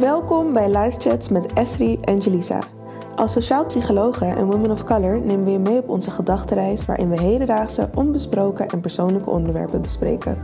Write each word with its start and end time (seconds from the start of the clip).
Welkom 0.00 0.52
bij 0.52 0.68
Live 0.68 1.00
Chats 1.00 1.28
met 1.28 1.52
Esri 1.52 1.96
en 1.96 2.18
Jelisa. 2.18 2.58
Als 3.16 3.32
sociaal 3.32 3.66
psychologen 3.66 4.36
en 4.36 4.46
women 4.46 4.70
of 4.70 4.84
color 4.84 5.20
nemen 5.20 5.44
we 5.44 5.50
je 5.50 5.58
mee 5.58 5.78
op 5.78 5.88
onze 5.88 6.10
gedachtenreis 6.10 6.84
waarin 6.84 7.08
we 7.08 7.20
hedendaagse, 7.20 7.88
onbesproken 7.94 8.68
en 8.68 8.80
persoonlijke 8.80 9.30
onderwerpen 9.30 9.82
bespreken. 9.82 10.38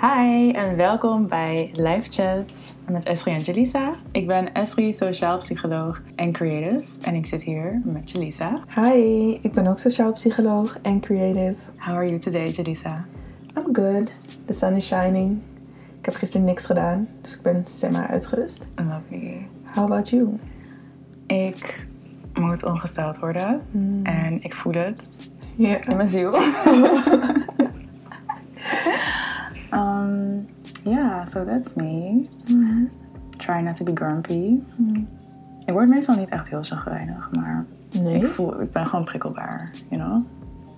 Hi 0.00 0.50
en 0.50 0.76
welkom 0.76 1.28
bij 1.28 1.70
Live 1.72 2.10
Chats 2.10 2.74
met 2.90 3.04
Esri 3.04 3.32
en 3.32 3.40
Jelisa. 3.40 3.94
Ik 4.12 4.26
ben 4.26 4.52
Esri, 4.52 4.94
sociaal 4.94 5.38
psycholoog 5.38 6.02
en 6.16 6.32
creative 6.32 6.84
en 7.00 7.14
ik 7.14 7.26
zit 7.26 7.42
hier 7.42 7.80
met 7.84 8.10
Jelisa. 8.10 8.60
Hi, 8.74 9.38
ik 9.42 9.52
ben 9.52 9.66
ook 9.66 9.78
sociaal 9.78 10.12
psycholoog 10.12 10.78
en 10.82 11.00
creative. 11.00 11.56
How 11.76 11.94
are 11.94 12.06
you 12.06 12.18
today, 12.18 12.50
Jelisa? 12.50 13.06
I'm 13.56 13.74
good. 13.74 14.14
The 14.44 14.52
sun 14.52 14.76
is 14.76 14.86
shining. 14.86 15.42
Ik 16.10 16.16
heb 16.16 16.24
gisteren 16.24 16.46
niks 16.46 16.66
gedaan, 16.66 17.08
dus 17.20 17.36
ik 17.36 17.42
ben 17.42 17.62
semi 17.64 17.96
uitgerust. 17.96 18.66
Lovely. 18.74 19.48
How 19.74 19.84
about 19.84 20.08
you? 20.08 20.38
Ik 21.26 21.86
moet 22.34 22.64
ongesteld 22.64 23.18
worden 23.18 23.60
en 24.02 24.42
ik 24.42 24.54
voel 24.54 24.72
het 24.72 25.08
Ja. 25.54 25.84
in 25.86 25.96
mijn 25.96 26.08
ziel. 26.08 26.34
um, 29.72 30.48
yeah, 30.84 31.26
so 31.26 31.44
that's 31.44 31.74
me. 31.74 32.26
Try 33.36 33.60
not 33.60 33.76
to 33.76 33.84
be 33.84 33.92
grumpy. 33.94 34.58
Ik 35.64 35.72
word 35.72 35.88
meestal 35.88 36.16
niet 36.16 36.28
echt 36.28 36.48
heel 36.48 36.62
chagrijnig, 36.62 37.28
maar 37.32 37.64
Nee. 37.92 38.14
ik, 38.14 38.26
voel, 38.26 38.60
ik 38.60 38.72
ben 38.72 38.86
gewoon 38.86 39.04
prikkelbaar, 39.04 39.70
you 39.88 40.02
know? 40.02 40.22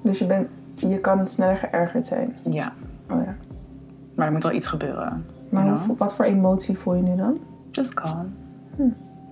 Dus 0.03 0.19
je, 0.19 0.27
bent, 0.27 0.49
je 0.75 0.99
kan 0.99 1.29
sneller 1.29 1.57
geërgerd 1.57 2.07
zijn. 2.07 2.35
Ja, 2.51 2.73
Oh 3.11 3.25
ja. 3.25 3.35
Maar 4.23 4.31
er 4.31 4.37
moet 4.37 4.47
wel 4.51 4.59
iets 4.59 4.67
gebeuren. 4.67 5.27
Maar 5.49 5.65
you 5.65 5.77
hoe, 5.77 5.85
know? 5.85 5.99
wat 5.99 6.15
voor 6.15 6.25
emotie 6.25 6.79
voel 6.79 6.95
je 6.95 7.03
nu 7.03 7.17
dan? 7.17 7.39
Just 7.71 7.95
calm. 7.95 8.35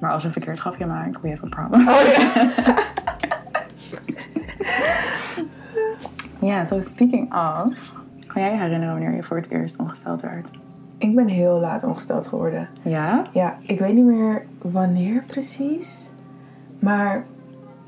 Maar 0.00 0.10
als 0.10 0.22
je 0.22 0.28
een 0.28 0.34
verkeerd 0.34 0.58
grapje 0.58 0.86
maakt, 0.86 1.20
we 1.20 1.28
have 1.28 1.44
a 1.44 1.48
problem. 1.48 1.88
Oh 1.88 2.00
ja. 2.16 2.74
Ja, 6.40 6.64
so 6.64 6.80
speaking 6.80 7.32
of, 7.32 7.92
kan 8.26 8.42
jij 8.42 8.50
je 8.50 8.58
herinneren 8.58 8.94
wanneer 8.94 9.14
je 9.14 9.22
voor 9.22 9.36
het 9.36 9.50
eerst 9.50 9.76
ongesteld 9.76 10.20
werd? 10.20 10.48
Ik 10.98 11.14
ben 11.14 11.26
heel 11.26 11.58
laat 11.58 11.84
ongesteld 11.84 12.26
geworden. 12.26 12.68
Ja? 12.82 13.26
Ja, 13.32 13.56
ik 13.60 13.78
weet 13.78 13.94
niet 13.94 14.04
meer 14.04 14.46
wanneer 14.58 15.24
precies. 15.26 16.12
Maar 16.78 17.24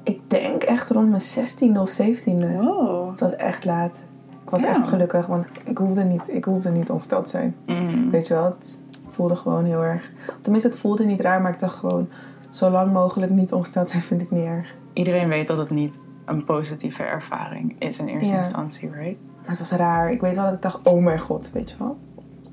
ik 0.03 0.21
denk 0.27 0.63
echt 0.63 0.91
rond 0.91 1.09
mijn 1.09 1.23
16e 1.23 1.79
of 1.79 2.01
17e. 2.01 2.57
Wow. 2.57 3.11
Het 3.11 3.21
was 3.21 3.37
echt 3.37 3.65
laat. 3.65 4.05
Ik 4.53 4.59
was 4.61 4.67
Ja. 4.71 4.77
echt 4.77 4.87
gelukkig, 4.89 5.27
want 5.27 5.47
ik 5.65 5.79
hoefde, 5.79 6.05
niet, 6.05 6.23
ik 6.35 6.45
hoefde 6.45 6.71
niet 6.71 6.91
ongesteld 6.91 7.25
te 7.25 7.31
zijn. 7.31 7.55
Mm. 7.67 8.11
Weet 8.11 8.27
je 8.27 8.35
wel, 8.35 8.45
het 8.45 8.81
voelde 9.09 9.37
gewoon 9.37 9.65
heel 9.65 9.83
erg... 9.85 10.11
Tenminste, 10.41 10.69
het 10.69 10.79
voelde 10.79 11.05
niet 11.05 11.21
raar, 11.21 11.41
maar 11.43 11.53
ik 11.53 11.59
dacht 11.59 11.75
gewoon... 11.75 12.09
Zo 12.51 12.71
lang 12.71 12.93
mogelijk 12.93 13.33
niet 13.33 13.53
ongesteld 13.53 13.91
zijn 13.91 14.03
vind 14.03 14.21
ik 14.21 14.31
niet 14.31 14.45
erg. 14.45 14.75
Iedereen 14.93 15.29
weet 15.29 15.49
dat 15.49 15.59
het 15.59 15.71
niet 15.71 15.99
een 16.25 16.45
positieve 16.45 17.03
ervaring 17.03 17.75
is 17.79 17.99
in 17.99 18.07
eerste 18.09 18.33
Ja. 18.33 18.39
instantie, 18.39 18.91
right? 18.91 19.17
Maar 19.41 19.51
het 19.51 19.59
was 19.59 19.71
raar. 19.73 20.11
Ik 20.13 20.21
weet 20.21 20.35
wel 20.35 20.45
dat 20.45 20.55
ik 20.55 20.63
dacht, 20.63 20.87
oh 20.87 21.03
mijn 21.03 21.21
god, 21.21 21.51
weet 21.53 21.71
je 21.71 21.77
wel. 21.79 21.97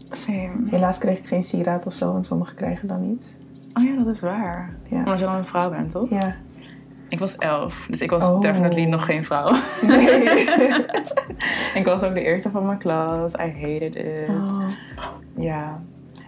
Same. 0.09 0.51
Helaas 0.65 0.97
kreeg 0.97 1.19
ik 1.19 1.25
geen 1.27 1.43
sieraad 1.43 1.85
of 1.85 1.93
zo, 1.93 2.15
en 2.15 2.23
sommigen 2.23 2.55
krijgen 2.55 2.87
dan 2.87 3.03
iets. 3.03 3.35
Oh 3.73 3.83
ja, 3.83 3.95
dat 4.03 4.15
is 4.15 4.21
waar. 4.21 4.75
Ja. 4.89 4.97
Omdat 4.97 5.19
je 5.19 5.25
dan 5.25 5.35
een 5.35 5.45
vrouw 5.45 5.69
bent, 5.69 5.91
toch? 5.91 6.09
Ja. 6.09 6.35
Ik 7.09 7.19
was 7.19 7.35
elf, 7.35 7.85
dus 7.89 8.01
ik 8.01 8.09
was 8.09 8.23
Oh. 8.23 8.41
definitely 8.41 8.85
nog 8.85 9.05
geen 9.05 9.23
vrouw. 9.23 9.51
Nee. 9.87 10.23
ik 11.79 11.81
was 11.85 12.03
ook 12.03 12.13
de 12.13 12.23
eerste 12.23 12.49
van 12.49 12.65
mijn 12.65 12.77
klas. 12.77 13.33
I 13.33 13.37
hated 13.61 13.95
it. 13.95 14.29
Oh. 14.29 14.67
Ja, 15.35 15.81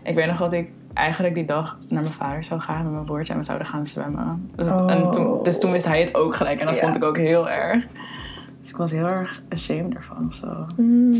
ik 0.03 0.15
weet 0.15 0.27
nog 0.27 0.37
dat 0.37 0.53
ik 0.53 0.71
eigenlijk 0.93 1.35
die 1.35 1.45
dag 1.45 1.77
naar 1.89 2.01
mijn 2.01 2.13
vader 2.13 2.43
zou 2.43 2.59
gaan 2.61 2.83
met 2.83 2.93
mijn 2.93 3.05
broertje 3.05 3.33
en 3.33 3.39
we 3.39 3.45
zouden 3.45 3.67
gaan 3.67 3.87
zwemmen. 3.87 4.47
Dus, 4.55 4.71
Oh. 4.71 4.91
en 4.91 5.11
toen, 5.11 5.43
dus 5.43 5.59
toen 5.59 5.71
wist 5.71 5.85
hij 5.85 5.99
het 6.01 6.15
ook 6.15 6.35
gelijk 6.35 6.59
en 6.59 6.67
dat 6.67 6.77
vond 6.79 6.95
ik 6.95 7.03
ook 7.03 7.17
heel 7.17 7.49
erg. 7.49 7.85
Dus 8.61 8.69
ik 8.69 8.77
was 8.77 8.91
heel 8.91 9.07
erg 9.07 9.41
ashamed 9.49 9.95
ervan 9.95 10.27
of 10.27 10.35
zo. 10.35 10.65
Mm. 10.77 11.13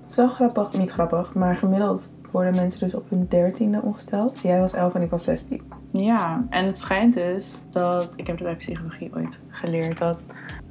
Het 0.00 0.10
is 0.10 0.16
wel 0.16 0.28
grappig, 0.28 0.72
niet 0.72 0.90
grappig, 0.90 1.34
maar 1.34 1.56
gemiddeld 1.56 2.10
worden 2.30 2.54
mensen 2.54 2.80
dus 2.80 2.94
op 2.94 3.10
hun 3.10 3.26
dertiende 3.28 3.80
ongesteld. 3.82 4.38
Jij 4.42 4.60
was 4.60 4.72
11 4.72 4.94
en 4.94 5.02
ik 5.02 5.10
was 5.10 5.24
16. 5.24 5.62
Ja, 5.88 6.44
en 6.50 6.66
het 6.66 6.78
schijnt 6.78 7.14
dus 7.14 7.62
dat, 7.70 8.08
ik 8.16 8.26
heb 8.26 8.36
het 8.36 8.44
bij 8.44 8.56
psychologie 8.56 9.10
ooit 9.14 9.40
geleerd, 9.48 9.98
dat 9.98 10.24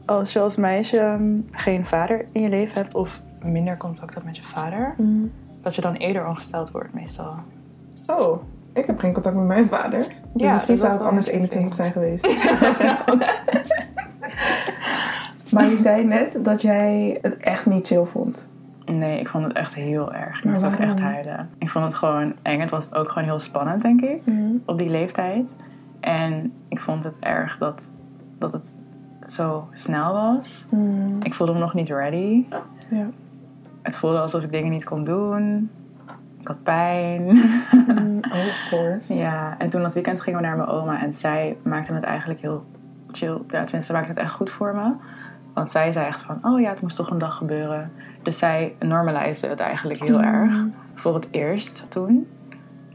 als 0.06 0.34
je 0.34 0.40
als 0.40 0.56
meisje 0.56 1.00
ehm, 1.00 1.38
geen 1.52 1.86
vader 1.86 2.26
in 2.32 2.42
je 2.42 2.50
leven 2.50 2.76
hebt 2.76 2.94
of 2.94 3.20
minder 3.44 3.78
contact 3.78 4.14
hebt 4.14 4.26
met 4.26 4.38
je 4.38 4.44
vader, 4.44 4.96
dat 5.62 5.76
je 5.76 5.82
dan 5.82 5.94
eerder 5.94 6.28
ongesteld 6.28 6.72
wordt 6.72 6.94
meestal. 6.94 7.36
Oh, 8.06 8.42
ik 8.74 8.86
heb 8.86 9.00
geen 9.00 9.14
contact 9.14 9.36
met 9.36 9.46
mijn 9.46 9.68
vader. 9.68 10.00
Dus 10.34 10.48
Ja, 10.48 10.54
misschien 10.54 10.78
zou 10.78 10.96
ik 10.96 11.02
anders 11.02 11.28
interesting. 11.28 11.64
21 11.64 11.76
zijn 11.76 11.92
geweest. 11.92 12.28
maar 15.54 15.70
je 15.70 15.78
zei 15.78 16.04
net 16.06 16.38
dat 16.42 16.62
jij 16.62 17.20
het 17.22 17.38
echt 17.38 17.66
niet 17.66 17.88
chill 17.88 18.06
vond. 18.06 18.48
Nee, 18.92 19.20
ik 19.20 19.28
vond 19.28 19.44
het 19.44 19.54
echt 19.54 19.74
heel 19.74 20.14
erg. 20.14 20.38
Ik 20.38 20.44
moest 20.44 20.66
ook 20.66 20.74
echt 20.74 21.00
huilen. 21.00 21.50
Ik 21.58 21.70
vond 21.70 21.86
het 21.86 21.96
gewoon 21.96 22.34
eng. 22.42 22.60
Het 22.60 22.72
was 22.72 22.94
ook 22.94 23.10
gewoon 23.10 23.24
heel 23.24 23.40
spannend, 23.40 23.82
denk 23.82 24.02
ik, 24.02 24.22
op 24.66 24.78
die 24.78 24.90
leeftijd. 24.90 25.56
En 26.00 26.54
ik 26.68 26.80
vond 26.80 27.04
het 27.04 27.20
erg 27.20 27.58
dat, 27.58 27.90
dat 28.38 28.54
het 28.54 28.76
zo 29.26 29.68
snel 29.72 30.14
was. 30.14 30.68
Ik 31.22 31.34
voelde 31.34 31.54
me 31.54 31.60
nog 31.60 31.74
niet 31.74 31.88
ready. 31.88 32.46
Ja. 32.90 33.10
Het 33.82 33.96
voelde 33.96 34.20
alsof 34.20 34.44
ik 34.44 34.52
dingen 34.52 34.72
niet 34.72 34.84
kon 34.84 35.04
doen. 35.04 35.70
Ik 36.40 36.48
had 36.48 36.64
pijn. 36.64 37.24
Mm, 37.24 38.20
oh, 38.32 38.48
of 38.48 38.68
course. 38.70 39.14
ja, 39.14 39.56
en 39.58 39.70
toen 39.70 39.82
dat 39.82 39.94
weekend 39.94 40.22
gingen 40.22 40.40
we 40.40 40.46
naar 40.46 40.58
mijn 40.58 40.70
oma. 40.70 41.02
En 41.02 41.14
zij 41.14 41.58
maakte 41.64 41.94
het 41.94 42.04
eigenlijk 42.04 42.42
heel 42.42 42.66
chill. 43.12 43.34
Ja, 43.34 43.64
tenminste, 43.64 43.82
ze 43.82 43.94
maakte 43.94 44.10
het 44.10 44.20
echt 44.20 44.32
goed 44.34 44.50
voor 44.50 44.76
me. 44.76 44.94
Want 45.58 45.72
zij 45.72 45.92
zei 45.92 46.06
echt 46.06 46.22
van, 46.22 46.40
oh 46.42 46.60
ja, 46.60 46.70
het 46.70 46.82
moest 46.82 46.96
toch 46.96 47.10
een 47.10 47.18
dag 47.18 47.36
gebeuren. 47.36 47.92
Dus 48.24 48.38
zij 48.38 48.76
normaliseerde 48.80 49.48
het 49.48 49.60
eigenlijk 49.60 50.00
heel 50.00 50.22
erg. 50.22 50.52
Voor 50.96 51.14
het 51.14 51.28
eerst 51.32 51.86
toen. 51.90 52.28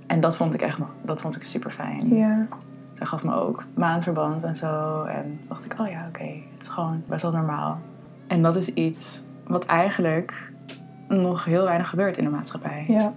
En 0.07 0.21
dat 0.21 0.37
vond 0.37 0.55
ik 0.55 0.63
echt 0.63 0.79
nog, 0.79 0.89
dat 1.03 1.21
vond 1.21 1.37
ik 1.37 1.45
super 1.45 1.71
fijn. 1.71 2.15
Ja. 2.15 2.47
Zij 2.95 3.07
gaf 3.07 3.25
me 3.25 3.35
ook 3.35 3.65
maandverband 3.75 4.43
en 4.43 4.57
zo. 4.57 5.03
En 5.03 5.23
toen 5.23 5.49
dacht 5.49 5.65
ik, 5.65 5.75
oh 5.81 5.91
ja, 5.91 6.07
oké, 6.09 6.23
het 6.23 6.63
is 6.63 6.69
gewoon 6.69 7.03
best 7.07 7.23
wel 7.23 7.33
normaal. 7.33 7.81
En 8.27 8.43
dat 8.43 8.57
is 8.57 8.69
iets 8.69 9.23
wat 9.47 9.67
eigenlijk 9.67 10.53
nog 11.09 11.45
heel 11.45 11.65
weinig 11.65 11.89
gebeurt 11.89 12.19
in 12.19 12.25
de 12.25 12.31
maatschappij. 12.31 12.85
Ja. 12.89 13.13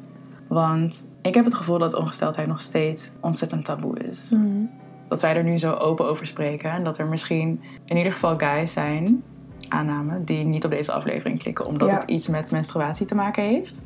Want 0.48 1.08
ik 1.22 1.36
heb 1.36 1.46
het 1.46 1.54
gevoel 1.54 1.78
dat 1.78 1.94
ongesteldheid 1.94 2.48
nog 2.48 2.62
steeds 2.62 3.12
ontzettend 3.20 3.66
taboe 3.66 4.00
is. 4.00 4.30
Mm. 4.30 4.70
Dat 5.08 5.22
wij 5.22 5.36
er 5.36 5.44
nu 5.44 5.58
zo 5.58 5.74
open 5.74 6.06
over 6.06 6.28
spreken. 6.28 6.72
En 6.72 6.84
dat 6.84 6.98
er 6.98 7.08
misschien 7.08 7.62
in 7.86 7.98
ieder 7.98 8.12
geval 8.12 8.38
guys 8.38 8.74
zijn, 8.74 9.24
aanname, 9.70 10.24
die 10.24 10.46
niet 10.46 10.66
op 10.66 10.72
deze 10.72 10.92
aflevering 10.92 11.40
klikken. 11.40 11.66
Omdat 11.66 11.90
Ja. 11.90 11.94
het 11.96 12.10
iets 12.10 12.28
met 12.28 12.52
menstruatie 12.52 13.06
te 13.06 13.16
maken 13.16 13.44
heeft. 13.44 13.82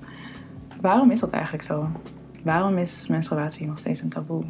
Waarom 0.82 1.12
is 1.12 1.20
dat 1.20 1.30
eigenlijk 1.30 1.64
zo? 1.64 1.88
Waarom 2.44 2.78
is 2.78 3.08
menstruatie 3.08 3.68
nog 3.68 3.80
steeds 3.80 4.02
een 4.02 4.10
taboe? 4.10 4.44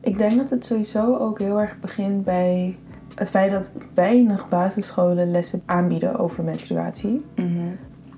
Ik 0.00 0.18
denk 0.18 0.36
dat 0.36 0.50
het 0.50 0.64
sowieso 0.64 1.16
ook 1.16 1.38
heel 1.38 1.60
erg 1.60 1.80
begint 1.80 2.24
bij 2.24 2.76
het 3.14 3.30
feit 3.30 3.52
dat 3.52 3.72
weinig 3.94 4.48
basisscholen 4.48 5.30
lessen 5.30 5.62
aanbieden 5.66 6.18
over 6.18 6.44
menstruatie. 6.44 7.24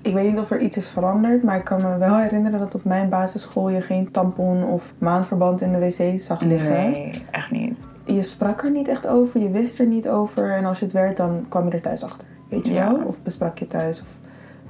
Ik 0.01 0.13
weet 0.13 0.29
niet 0.31 0.39
of 0.39 0.51
er 0.51 0.59
iets 0.59 0.77
is 0.77 0.87
veranderd, 0.87 1.43
maar 1.43 1.57
ik 1.57 1.63
kan 1.63 1.81
me 1.81 1.97
wel 1.97 2.17
herinneren 2.17 2.59
dat 2.59 2.75
op 2.75 2.83
mijn 2.83 3.09
basisschool 3.09 3.69
je 3.69 3.81
geen 3.81 4.11
tampon 4.11 4.63
of 4.63 4.93
maandverband 4.97 5.61
in 5.61 5.71
de 5.71 5.79
wc 5.79 6.19
zag 6.19 6.41
liggen. 6.41 6.71
Nee, 6.91 7.25
echt 7.31 7.51
niet. 7.51 7.87
Je 8.05 8.23
sprak 8.23 8.63
er 8.63 8.71
niet 8.71 8.87
echt 8.87 9.07
over, 9.07 9.39
je 9.39 9.49
wist 9.51 9.79
er 9.79 9.85
niet 9.85 10.07
over 10.09 10.51
en 10.51 10.65
als 10.65 10.79
je 10.79 10.85
het 10.85 10.93
werd, 10.93 11.17
dan 11.17 11.45
kwam 11.49 11.65
je 11.65 11.71
er 11.71 11.81
thuis 11.81 12.03
achter. 12.03 12.27
Weet 12.49 12.67
je 12.67 12.73
Ja. 12.73 12.91
wel? 12.91 13.05
Of 13.05 13.21
besprak 13.23 13.57
je 13.57 13.67
thuis. 13.67 14.01
Of... 14.01 14.07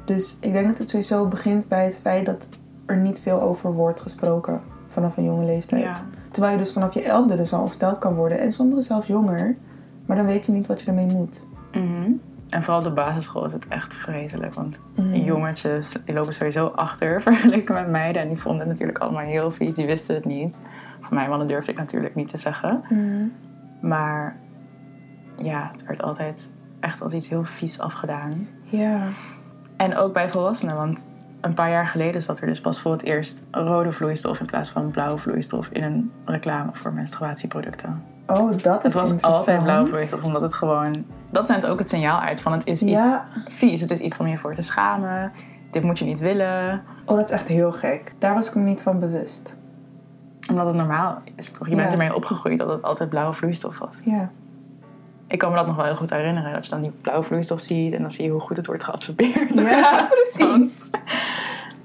Dus 0.06 0.38
ik 0.42 0.54
denk 0.54 0.68
dat 0.68 0.78
het 0.78 0.90
sowieso 0.90 1.26
begint 1.28 1.68
bij 1.68 1.86
het 1.86 2.00
feit 2.02 2.26
dat 2.26 2.48
er 2.86 2.98
niet 2.98 3.20
veel 3.20 3.42
over 3.42 3.74
wordt 3.74 4.02
gesproken 4.02 4.62
vanaf 4.88 5.18
een 5.18 5.24
jonge 5.24 5.46
leeftijd. 5.46 5.84
Ja. 5.84 6.06
Terwijl 6.32 6.54
je 6.54 6.60
dus 6.60 6.74
vanaf 6.74 6.94
je 6.94 7.04
elfde 7.04 7.36
dus 7.36 7.54
al 7.54 7.62
ongesteld 7.62 8.00
kan 8.00 8.16
worden. 8.16 8.40
En 8.40 8.52
sommigen 8.52 8.84
zelfs 8.84 9.08
jonger. 9.08 9.56
Maar 10.06 10.18
dan 10.18 10.26
weet 10.26 10.46
je 10.46 10.52
niet 10.52 10.68
wat 10.68 10.82
je 10.82 10.88
ermee 10.88 11.06
moet. 11.06 11.44
Mhm. 11.72 12.12
En 12.52 12.64
vooral 12.64 12.78
op 12.82 12.84
de 12.88 12.92
basisschool 12.94 13.46
is 13.46 13.52
het 13.54 13.68
echt 13.68 13.94
vreselijk. 13.94 14.54
Want 14.54 14.82
Mhm. 14.96 15.16
jongetjes 15.16 15.96
die 16.06 16.14
lopen 16.16 16.34
sowieso 16.34 16.66
achter 16.66 17.22
vergeleken 17.32 17.74
met 17.74 17.88
meiden. 17.90 18.22
En 18.22 18.28
die 18.28 18.38
vonden 18.38 18.60
het 18.60 18.70
natuurlijk 18.70 18.98
allemaal 18.98 19.26
heel 19.26 19.52
vies. 19.52 19.76
Die 19.76 19.86
wisten 19.86 20.16
het 20.16 20.26
niet. 20.26 20.62
Voor 21.02 21.14
mij 21.14 21.28
mannen 21.28 21.48
durfde 21.48 21.72
ik 21.72 21.78
natuurlijk 21.78 22.16
niet 22.16 22.28
te 22.28 22.38
zeggen. 22.38 22.84
Maar 23.82 24.36
ja, 25.42 25.70
het 25.72 25.86
werd 25.86 26.02
altijd 26.02 26.52
echt 26.80 27.02
als 27.02 27.14
iets 27.14 27.30
heel 27.30 27.44
vies 27.44 27.80
afgedaan. 27.80 28.48
Ja. 28.64 29.02
En 29.78 29.96
ook 29.98 30.14
bij 30.14 30.30
volwassenen. 30.30 30.76
Want 30.76 31.06
een 31.42 31.54
paar 31.54 31.70
jaar 31.70 31.88
geleden 31.88 32.22
zat 32.22 32.40
er 32.40 32.48
dus 32.48 32.62
pas 32.62 32.82
voor 32.82 32.92
het 32.92 33.04
eerst 33.04 33.46
rode 33.52 33.92
vloeistof 33.92 34.40
in 34.40 34.46
plaats 34.46 34.70
van 34.70 34.92
blauwe 34.92 35.18
vloeistof 35.18 35.68
in 35.68 35.84
een 35.84 36.12
reclame 36.26 36.70
voor 36.74 36.94
menstruatieproducten. 36.94 38.04
Oh, 38.38 38.52
dat 38.64 38.86
is 38.86 38.94
Het 38.94 39.10
was 39.10 39.22
altijd 39.22 39.64
blauwe 39.64 39.88
vloeistof, 39.88 40.24
omdat 40.24 40.42
het 40.42 40.54
gewoon... 40.54 41.06
Dat 41.30 41.48
zendt 41.48 41.66
ook 41.66 41.80
het 41.80 41.90
signaal 41.90 42.20
uit 42.20 42.42
van 42.42 42.52
het 42.52 42.68
is 42.68 42.82
iets 42.82 43.06
vies. 43.50 43.82
Het 43.82 43.92
is 43.92 44.00
iets 44.00 44.18
om 44.20 44.28
je 44.28 44.38
voor 44.38 44.56
te 44.56 44.62
schamen. 44.62 45.32
dit 45.72 45.84
moet 45.84 46.00
je 46.00 46.06
niet 46.06 46.20
willen. 46.20 46.84
Oh, 47.06 47.16
dat 47.18 47.30
is 47.30 47.36
echt 47.36 47.48
heel 47.48 47.72
gek. 47.72 48.14
Daar 48.20 48.34
was 48.34 48.48
ik 48.48 48.56
me 48.56 48.62
niet 48.62 48.82
van 48.82 49.00
bewust. 49.00 49.56
Omdat 50.50 50.66
het 50.66 50.76
normaal 50.76 51.22
is, 51.36 51.52
toch? 51.52 51.68
Je 51.68 51.76
Ja. 51.76 51.82
bent 51.82 51.92
ermee 51.92 52.16
opgegroeid 52.16 52.58
dat 52.58 52.70
het 52.70 52.82
altijd 52.82 53.10
blauwe 53.10 53.34
vloeistof 53.34 53.78
was. 53.80 54.02
Ja. 54.06 54.30
Ik 55.28 55.40
kan 55.40 55.50
me 55.52 55.56
dat 55.58 55.68
nog 55.68 55.76
wel 55.76 55.86
heel 55.86 55.96
goed 55.96 56.10
herinneren. 56.10 56.54
Dat 56.54 56.66
je 56.66 56.72
dan 56.72 56.82
die 56.82 56.92
blauwe 57.02 57.24
vloeistof 57.24 57.60
ziet 57.62 57.94
en 57.94 58.02
dan 58.02 58.12
zie 58.12 58.26
je 58.26 58.32
hoe 58.32 58.40
goed 58.42 58.58
het 58.58 58.66
wordt 58.66 58.84
geabsorbeerd. 58.84 59.60
Ja, 59.60 60.08
precies. 60.34 60.90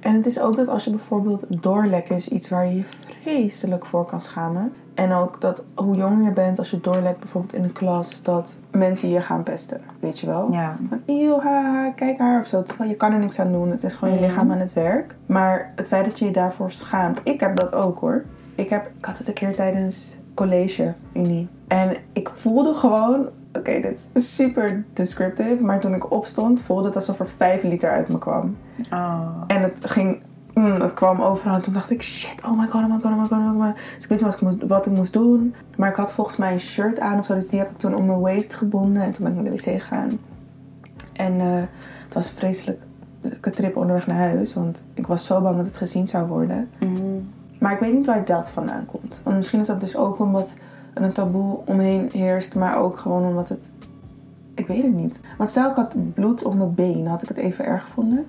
En 0.01 0.15
het 0.15 0.27
is 0.27 0.41
ook 0.41 0.57
dat 0.57 0.69
als 0.69 0.85
je 0.85 0.91
bijvoorbeeld 0.91 1.45
doorlekken 1.49 2.17
is 2.17 2.29
iets 2.29 2.49
waar 2.49 2.67
je 2.67 2.77
je 2.77 2.85
vreselijk 3.23 3.87
voor 3.87 4.05
kan 4.07 4.21
schamen. 4.21 4.73
En 4.97 5.13
ook 5.13 5.41
dat 5.41 5.63
hoe 5.75 5.97
jonger 5.97 6.25
je 6.25 6.33
bent, 6.33 6.59
als 6.59 6.71
je 6.71 6.81
doorlekt 6.81 7.19
bijvoorbeeld 7.19 7.55
in 7.55 7.63
de 7.63 7.73
klas, 7.73 8.23
dat 8.23 8.57
mensen 8.71 9.09
je 9.09 9.21
gaan 9.21 9.43
pesten. 9.43 9.81
Weet 10.01 10.19
je 10.19 10.27
wel? 10.27 10.53
Ja. 10.53 10.77
Van, 10.89 11.03
eeuw, 11.07 11.41
haha, 11.41 11.91
kijk 11.91 12.19
haar 12.19 12.41
of 12.41 12.47
zo. 12.47 12.63
Terwijl 12.63 12.91
je 12.91 12.97
kan 12.97 13.13
er 13.13 13.19
niks 13.19 13.41
aan 13.41 13.53
doen. 13.53 13.71
Het 13.71 13.85
is 13.85 13.95
gewoon 13.95 14.15
je 14.15 14.21
lichaam 14.21 14.51
aan 14.51 14.59
het 14.59 14.73
werk. 14.73 15.15
Maar 15.27 15.73
het 15.77 15.89
feit 15.89 16.05
dat 16.05 16.19
je 16.19 16.25
je 16.25 16.31
daarvoor 16.31 16.71
schaamt. 16.71 17.21
Ik 17.25 17.41
heb 17.41 17.57
dat 17.57 17.73
ook 17.73 17.99
hoor. 17.99 18.25
Ik, 18.55 18.69
heb, 18.69 18.91
ik 18.99 19.05
had 19.05 19.19
het 19.19 19.29
een 19.29 19.35
keer 19.35 19.55
tijdens 19.55 20.19
college, 20.35 20.95
unie. 21.13 21.49
En 21.69 21.97
ik 22.13 22.29
voelde 22.29 22.75
gewoon... 22.75 23.29
Oké, 23.53 23.81
dit 23.81 24.11
is 24.15 24.35
super 24.35 24.85
descriptive. 24.93 25.63
Maar 25.63 25.81
toen 25.81 25.95
ik 25.95 26.11
opstond, 26.11 26.63
voelde 26.63 26.87
het 26.87 26.97
alsof 26.97 27.21
er 27.21 27.29
5 27.29 27.63
liter 27.63 27.91
uit 27.91 28.09
me 28.09 28.19
kwam. 28.19 28.57
Oh. 28.93 29.43
En 29.47 29.63
het 29.63 29.91
ging... 29.91 30.23
mm, 30.61 30.81
het 30.81 30.95
kwam 30.95 31.21
overal. 31.21 31.55
En 31.55 31.63
toen 31.63 31.73
dacht 31.73 31.91
ik, 31.91 32.03
shit, 32.03 32.45
oh 32.45 32.59
my 32.59 32.67
god, 32.67 32.83
oh 32.83 32.91
my 32.91 32.99
god, 33.01 33.13
oh 33.13 33.21
my 33.21 33.27
god, 33.27 33.39
oh 33.39 33.59
my 33.59 33.67
god. 33.67 33.75
Dus 33.95 34.05
ik 34.05 34.09
wist 34.09 34.23
niet 34.23 34.31
wat 34.31 34.35
ik, 34.35 34.41
moest, 34.41 34.67
wat 34.67 34.87
ik 34.87 34.93
moest 34.93 35.13
doen. 35.13 35.55
Maar 35.77 35.91
ik 35.91 35.97
had 35.97 36.13
volgens 36.13 36.37
mij 36.37 36.53
een 36.53 36.61
shirt 36.61 37.01
aan 37.01 37.19
of 37.19 37.25
zo. 37.25 37.35
Dus 37.35 37.49
die 37.49 37.59
heb 37.59 37.71
ik 37.71 37.79
toen 37.79 37.95
om 37.95 38.07
mijn 38.07 38.21
waist 38.21 38.55
gebonden. 38.55 39.03
En 39.03 39.13
toen 39.13 39.25
ben 39.25 39.35
ik 39.37 39.43
naar 39.43 39.53
de 39.53 39.57
wc 39.57 39.81
gegaan. 39.81 40.19
En 41.13 41.41
eh, 41.41 41.63
het 42.05 42.15
was 42.15 42.29
een 42.29 42.37
vreselijke 42.37 43.51
trip 43.51 43.77
onderweg 43.77 44.07
naar 44.07 44.17
huis. 44.17 44.55
Want 44.55 44.83
ik 44.95 45.07
was 45.07 45.27
zo 45.27 45.41
bang 45.41 45.57
dat 45.57 45.67
het 45.67 45.77
gezien 45.77 46.09
zou 46.09 46.27
worden. 46.27 46.69
Mhm. 46.79 47.03
Maar 47.59 47.73
ik 47.73 47.79
weet 47.79 47.95
niet 47.95 48.07
waar 48.07 48.25
dat 48.25 48.51
vandaan 48.51 48.87
komt. 48.87 49.21
Want 49.25 49.37
misschien 49.37 49.61
is 49.61 49.67
dat 49.67 49.81
dus 49.81 49.97
ook 49.97 50.19
omdat 50.19 50.55
er 50.95 51.03
een 51.03 51.13
taboe 51.13 51.59
omheen 51.65 52.09
heerst. 52.13 52.55
Maar 52.55 52.79
ook 52.79 52.99
gewoon 52.99 53.29
omdat 53.29 53.49
het... 53.49 53.71
Ik 54.55 54.67
weet 54.67 54.83
het 54.83 54.95
niet. 54.95 55.21
Want 55.39 55.49
stel 55.49 55.71
ik 55.71 55.77
had 55.77 56.15
bloed 56.15 56.43
op 56.43 56.55
mijn 56.55 56.75
been. 56.75 57.07
Had 57.07 57.23
ik 57.23 57.29
het 57.29 57.37
even 57.37 57.65
erg 57.65 57.83
gevonden? 57.83 58.27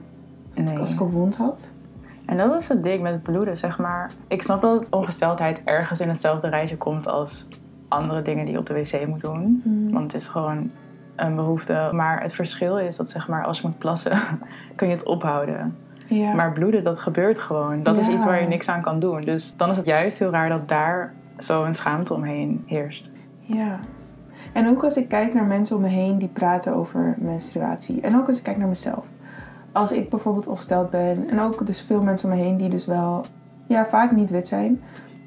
Nee. 0.53 0.80
Als 0.80 0.94
ik 0.94 1.00
een 1.00 1.09
wond 1.09 1.35
had? 1.35 1.69
En 2.27 2.38
dat 2.38 2.62
is 2.62 2.68
het 2.68 2.83
ding 2.83 3.01
met 3.01 3.24
bloeden, 3.24 3.57
zeg 3.57 3.77
maar. 3.77 4.12
Ik 4.27 4.41
snap 4.41 4.62
dat 4.62 4.89
ongesteldheid 4.89 5.62
ergens 5.63 6.00
in 6.00 6.09
hetzelfde 6.09 6.47
rijtje 6.47 6.77
komt 6.77 7.07
als 7.07 7.47
andere 7.88 8.21
dingen 8.21 8.45
die 8.45 8.53
je 8.53 8.59
op 8.59 8.65
de 8.65 8.74
wc 8.74 9.07
moet 9.07 9.21
doen. 9.21 9.62
Want 9.91 10.12
het 10.12 10.21
is 10.21 10.27
gewoon 10.27 10.71
een 11.15 11.35
behoefte. 11.35 11.89
Maar 11.91 12.21
het 12.21 12.33
verschil 12.33 12.79
is 12.79 12.97
dat, 12.97 13.09
zeg 13.09 13.27
maar, 13.27 13.45
als 13.45 13.59
je 13.59 13.68
moet 13.68 13.77
plassen, 13.77 14.19
kun 14.75 14.88
je 14.88 14.94
het 14.94 15.06
ophouden. 15.06 15.77
Ja. 16.07 16.33
Maar 16.33 16.53
bloeden, 16.53 16.83
dat 16.83 17.00
gebeurt 17.00 17.39
gewoon. 17.39 17.83
Dat 17.83 17.97
is 17.97 18.07
iets 18.07 18.25
waar 18.25 18.41
je 18.41 18.47
niks 18.47 18.69
aan 18.69 18.81
kan 18.81 19.00
doen. 19.00 19.21
Dus 19.21 19.56
dan 19.56 19.69
is 19.69 19.77
het 19.77 19.85
juist 19.85 20.19
heel 20.19 20.31
raar 20.31 20.50
dat 20.50 20.68
daar 20.68 21.13
zo'n 21.38 21.73
schaamte 21.73 22.13
omheen 22.13 22.63
heerst. 22.65 23.12
Ja. 23.39 23.80
En 24.53 24.69
ook 24.69 24.83
als 24.83 24.97
ik 24.97 25.07
kijk 25.07 25.33
naar 25.33 25.45
mensen 25.45 25.75
om 25.75 25.81
me 25.81 25.88
heen 25.88 26.18
die 26.18 26.27
praten 26.27 26.73
over 26.73 27.15
menstruatie. 27.18 28.01
En 28.01 28.15
ook 28.15 28.27
als 28.27 28.38
ik 28.38 28.44
kijk 28.44 28.57
naar 28.57 28.68
mezelf. 28.68 29.06
Als 29.72 29.92
ik 29.92 30.10
bijvoorbeeld 30.10 30.48
ongesteld 30.48 30.90
ben. 30.90 31.30
En 31.30 31.40
ook 31.40 31.66
dus 31.66 31.81
veel 31.81 32.04
mensen 32.04 32.30
om 32.30 32.38
me 32.38 32.44
heen 32.44 32.58
die 32.58 32.69
dus 32.69 32.86
wel... 32.86 33.25
Ja, 33.68 33.86
vaak 33.86 34.12
niet 34.12 34.30
wit 34.30 34.48
zijn. 34.48 34.81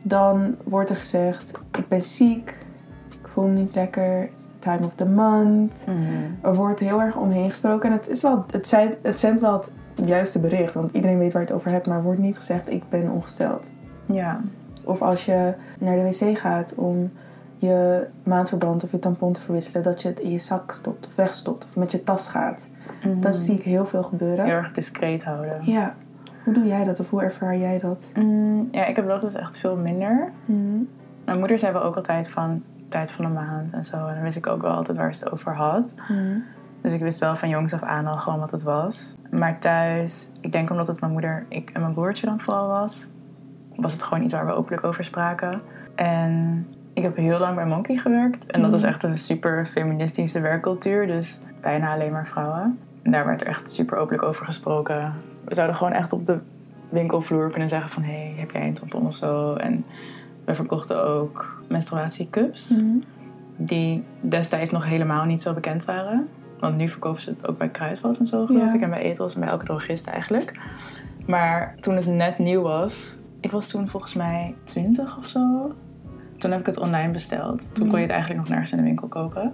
Dan 0.04 0.56
wordt 0.64 0.90
er 0.90 0.96
gezegd... 0.96 1.52
Ik 1.78 1.88
ben 1.88 2.02
ziek. 2.02 2.66
Ik 3.22 3.28
voel 3.28 3.46
me 3.46 3.52
niet 3.52 3.74
lekker. 3.74 4.22
It's 4.22 4.42
the 4.42 4.58
time 4.58 4.86
of 4.86 4.94
the 4.94 5.08
month. 5.08 5.72
Er 6.42 6.54
wordt 6.54 6.80
heel 6.80 7.00
erg 7.00 7.16
omheen 7.16 7.48
gesproken. 7.48 7.90
En 7.90 7.96
het, 7.96 8.08
is 8.08 8.22
wel, 8.22 8.44
het, 8.50 8.68
zijn, 8.68 8.94
het 9.02 9.18
zendt 9.18 9.40
wel 9.40 9.52
het 9.52 9.70
juiste 10.08 10.38
bericht. 10.38 10.74
Want 10.74 10.92
iedereen 10.92 11.18
weet 11.18 11.32
waar 11.32 11.42
je 11.42 11.48
het 11.48 11.56
over 11.56 11.70
hebt. 11.70 11.86
Maar 11.86 11.96
er 11.96 12.02
wordt 12.02 12.20
niet 12.20 12.36
gezegd 12.36 12.70
ik 12.70 12.88
ben 12.88 13.10
ongesteld. 13.10 13.72
Ja. 14.06 14.40
Of 14.84 15.02
als 15.02 15.24
je 15.24 15.54
naar 15.78 15.96
de 15.96 16.02
wc 16.02 16.38
gaat 16.38 16.74
om 16.74 17.10
je 17.60 18.06
maandverband 18.22 18.84
of 18.84 18.90
je 18.90 18.98
tampon 18.98 19.32
te 19.32 19.40
verwisselen, 19.40 19.82
dat 19.82 20.02
je 20.02 20.08
het 20.08 20.20
in 20.20 20.30
je 20.30 20.38
zak 20.38 20.72
stopt 20.72 21.06
of 21.06 21.14
wegstopt 21.14 21.66
of 21.68 21.76
met 21.76 21.92
je 21.92 22.04
tas 22.04 22.28
gaat. 22.28 22.70
Dat 23.20 23.36
zie 23.36 23.54
ik 23.54 23.62
heel 23.62 23.86
veel 23.86 24.02
gebeuren. 24.02 24.44
Heel 24.44 24.54
erg 24.54 24.72
discreet 24.72 25.24
houden. 25.24 25.60
Ja. 25.64 25.94
Hoe 26.44 26.54
doe 26.54 26.66
jij 26.66 26.84
dat 26.84 27.00
of 27.00 27.10
hoe 27.10 27.22
ervaar 27.22 27.56
jij 27.56 27.78
dat? 27.78 28.10
Mm, 28.14 28.68
ja, 28.70 28.86
ik 28.86 28.96
heb 28.96 29.06
dat 29.06 29.20
dus 29.20 29.34
echt 29.34 29.58
veel 29.58 29.76
minder. 29.76 30.32
Mijn 31.24 31.38
moeders 31.38 31.62
hebben 31.62 31.82
ook 31.82 31.96
altijd 31.96 32.28
van 32.28 32.62
tijd 32.88 33.12
van 33.12 33.24
de 33.24 33.30
maand 33.30 33.72
en 33.72 33.84
zo. 33.84 34.06
En 34.06 34.14
dan 34.14 34.22
wist 34.22 34.36
ik 34.36 34.46
ook 34.46 34.62
wel 34.62 34.70
altijd 34.70 34.96
waar 34.96 35.14
ze 35.14 35.24
het 35.24 35.32
over 35.32 35.54
had. 35.54 35.94
Dus 36.80 36.92
ik 36.92 37.00
wist 37.00 37.18
wel 37.18 37.36
van 37.36 37.48
jongs 37.48 37.72
af 37.72 37.82
aan 37.82 38.06
al 38.06 38.16
gewoon 38.18 38.38
wat 38.38 38.50
het 38.50 38.62
was. 38.62 39.14
Maar 39.30 39.58
thuis, 39.58 40.30
ik 40.40 40.52
denk 40.52 40.70
omdat 40.70 40.86
het 40.86 41.00
mijn 41.00 41.12
moeder, 41.12 41.46
ik 41.48 41.70
en 41.70 41.80
mijn 41.80 41.94
broertje 41.94 42.26
dan 42.26 42.40
vooral 42.40 42.68
was, 42.68 43.10
was 43.76 43.92
het 43.92 44.02
gewoon 44.02 44.22
iets 44.24 44.32
waar 44.32 44.46
we 44.46 44.52
openlijk 44.52 44.84
over 44.84 45.04
spraken. 45.04 45.60
En 45.94 46.66
ik 47.00 47.06
heb 47.06 47.16
heel 47.16 47.38
lang 47.38 47.54
bij 47.54 47.66
Monkey 47.66 47.96
gewerkt. 47.96 48.46
En 48.46 48.62
dat 48.62 48.72
is 48.74 48.82
echt 48.82 49.02
een 49.02 49.16
super 49.18 49.66
feministische 49.66 50.40
werkcultuur. 50.40 51.06
Dus 51.06 51.40
bijna 51.60 51.92
alleen 51.92 52.12
maar 52.12 52.28
vrouwen. 52.28 52.78
En 53.02 53.10
daar 53.10 53.26
werd 53.26 53.40
er 53.40 53.46
echt 53.46 53.70
super 53.70 53.98
openlijk 53.98 54.22
over 54.22 54.44
gesproken. 54.44 55.14
We 55.44 55.54
zouden 55.54 55.76
gewoon 55.76 55.92
echt 55.92 56.12
op 56.12 56.26
de 56.26 56.38
winkelvloer 56.88 57.50
kunnen 57.50 57.68
zeggen 57.68 57.90
van... 57.90 58.02
hé, 58.02 58.12
hey, 58.12 58.34
heb 58.36 58.50
jij 58.50 58.66
een 58.66 58.74
tampon 58.74 59.06
of 59.06 59.16
zo? 59.16 59.54
En 59.54 59.84
we 60.44 60.54
verkochten 60.54 61.04
ook 61.04 61.62
menstruatiecups. 61.68 62.74
Die 63.56 64.04
destijds 64.20 64.70
nog 64.70 64.84
helemaal 64.84 65.24
niet 65.24 65.42
zo 65.42 65.54
bekend 65.54 65.84
waren. 65.84 66.28
Want 66.58 66.76
nu 66.76 66.88
verkopen 66.88 67.20
ze 67.20 67.30
het 67.30 67.48
ook 67.48 67.58
bij 67.58 67.68
Kruidvat 67.68 68.16
en 68.16 68.26
zo, 68.26 68.46
geloof 68.46 68.62
Ja. 68.62 68.74
ik. 68.74 68.80
En 68.80 68.90
bij 68.90 69.00
Etels 69.02 69.34
en 69.34 69.40
bij 69.40 69.48
elke 69.48 69.64
drogist 69.64 70.06
eigenlijk. 70.06 70.58
Maar 71.26 71.74
toen 71.80 71.96
het 71.96 72.06
net 72.06 72.38
nieuw 72.38 72.62
was... 72.62 73.18
Ik 73.40 73.50
was 73.50 73.68
toen 73.68 73.88
volgens 73.88 74.14
mij 74.14 74.54
20 74.64 75.18
of 75.18 75.26
zo. 75.26 75.72
Toen 76.40 76.50
heb 76.50 76.60
ik 76.60 76.66
het 76.66 76.78
online 76.78 77.12
besteld. 77.12 77.74
Toen 77.74 77.86
kon 77.88 77.96
je 77.96 78.02
het 78.02 78.10
eigenlijk 78.10 78.40
nog 78.40 78.48
nergens 78.50 78.70
in 78.72 78.76
de 78.78 78.84
winkel 78.84 79.08
kopen. 79.08 79.52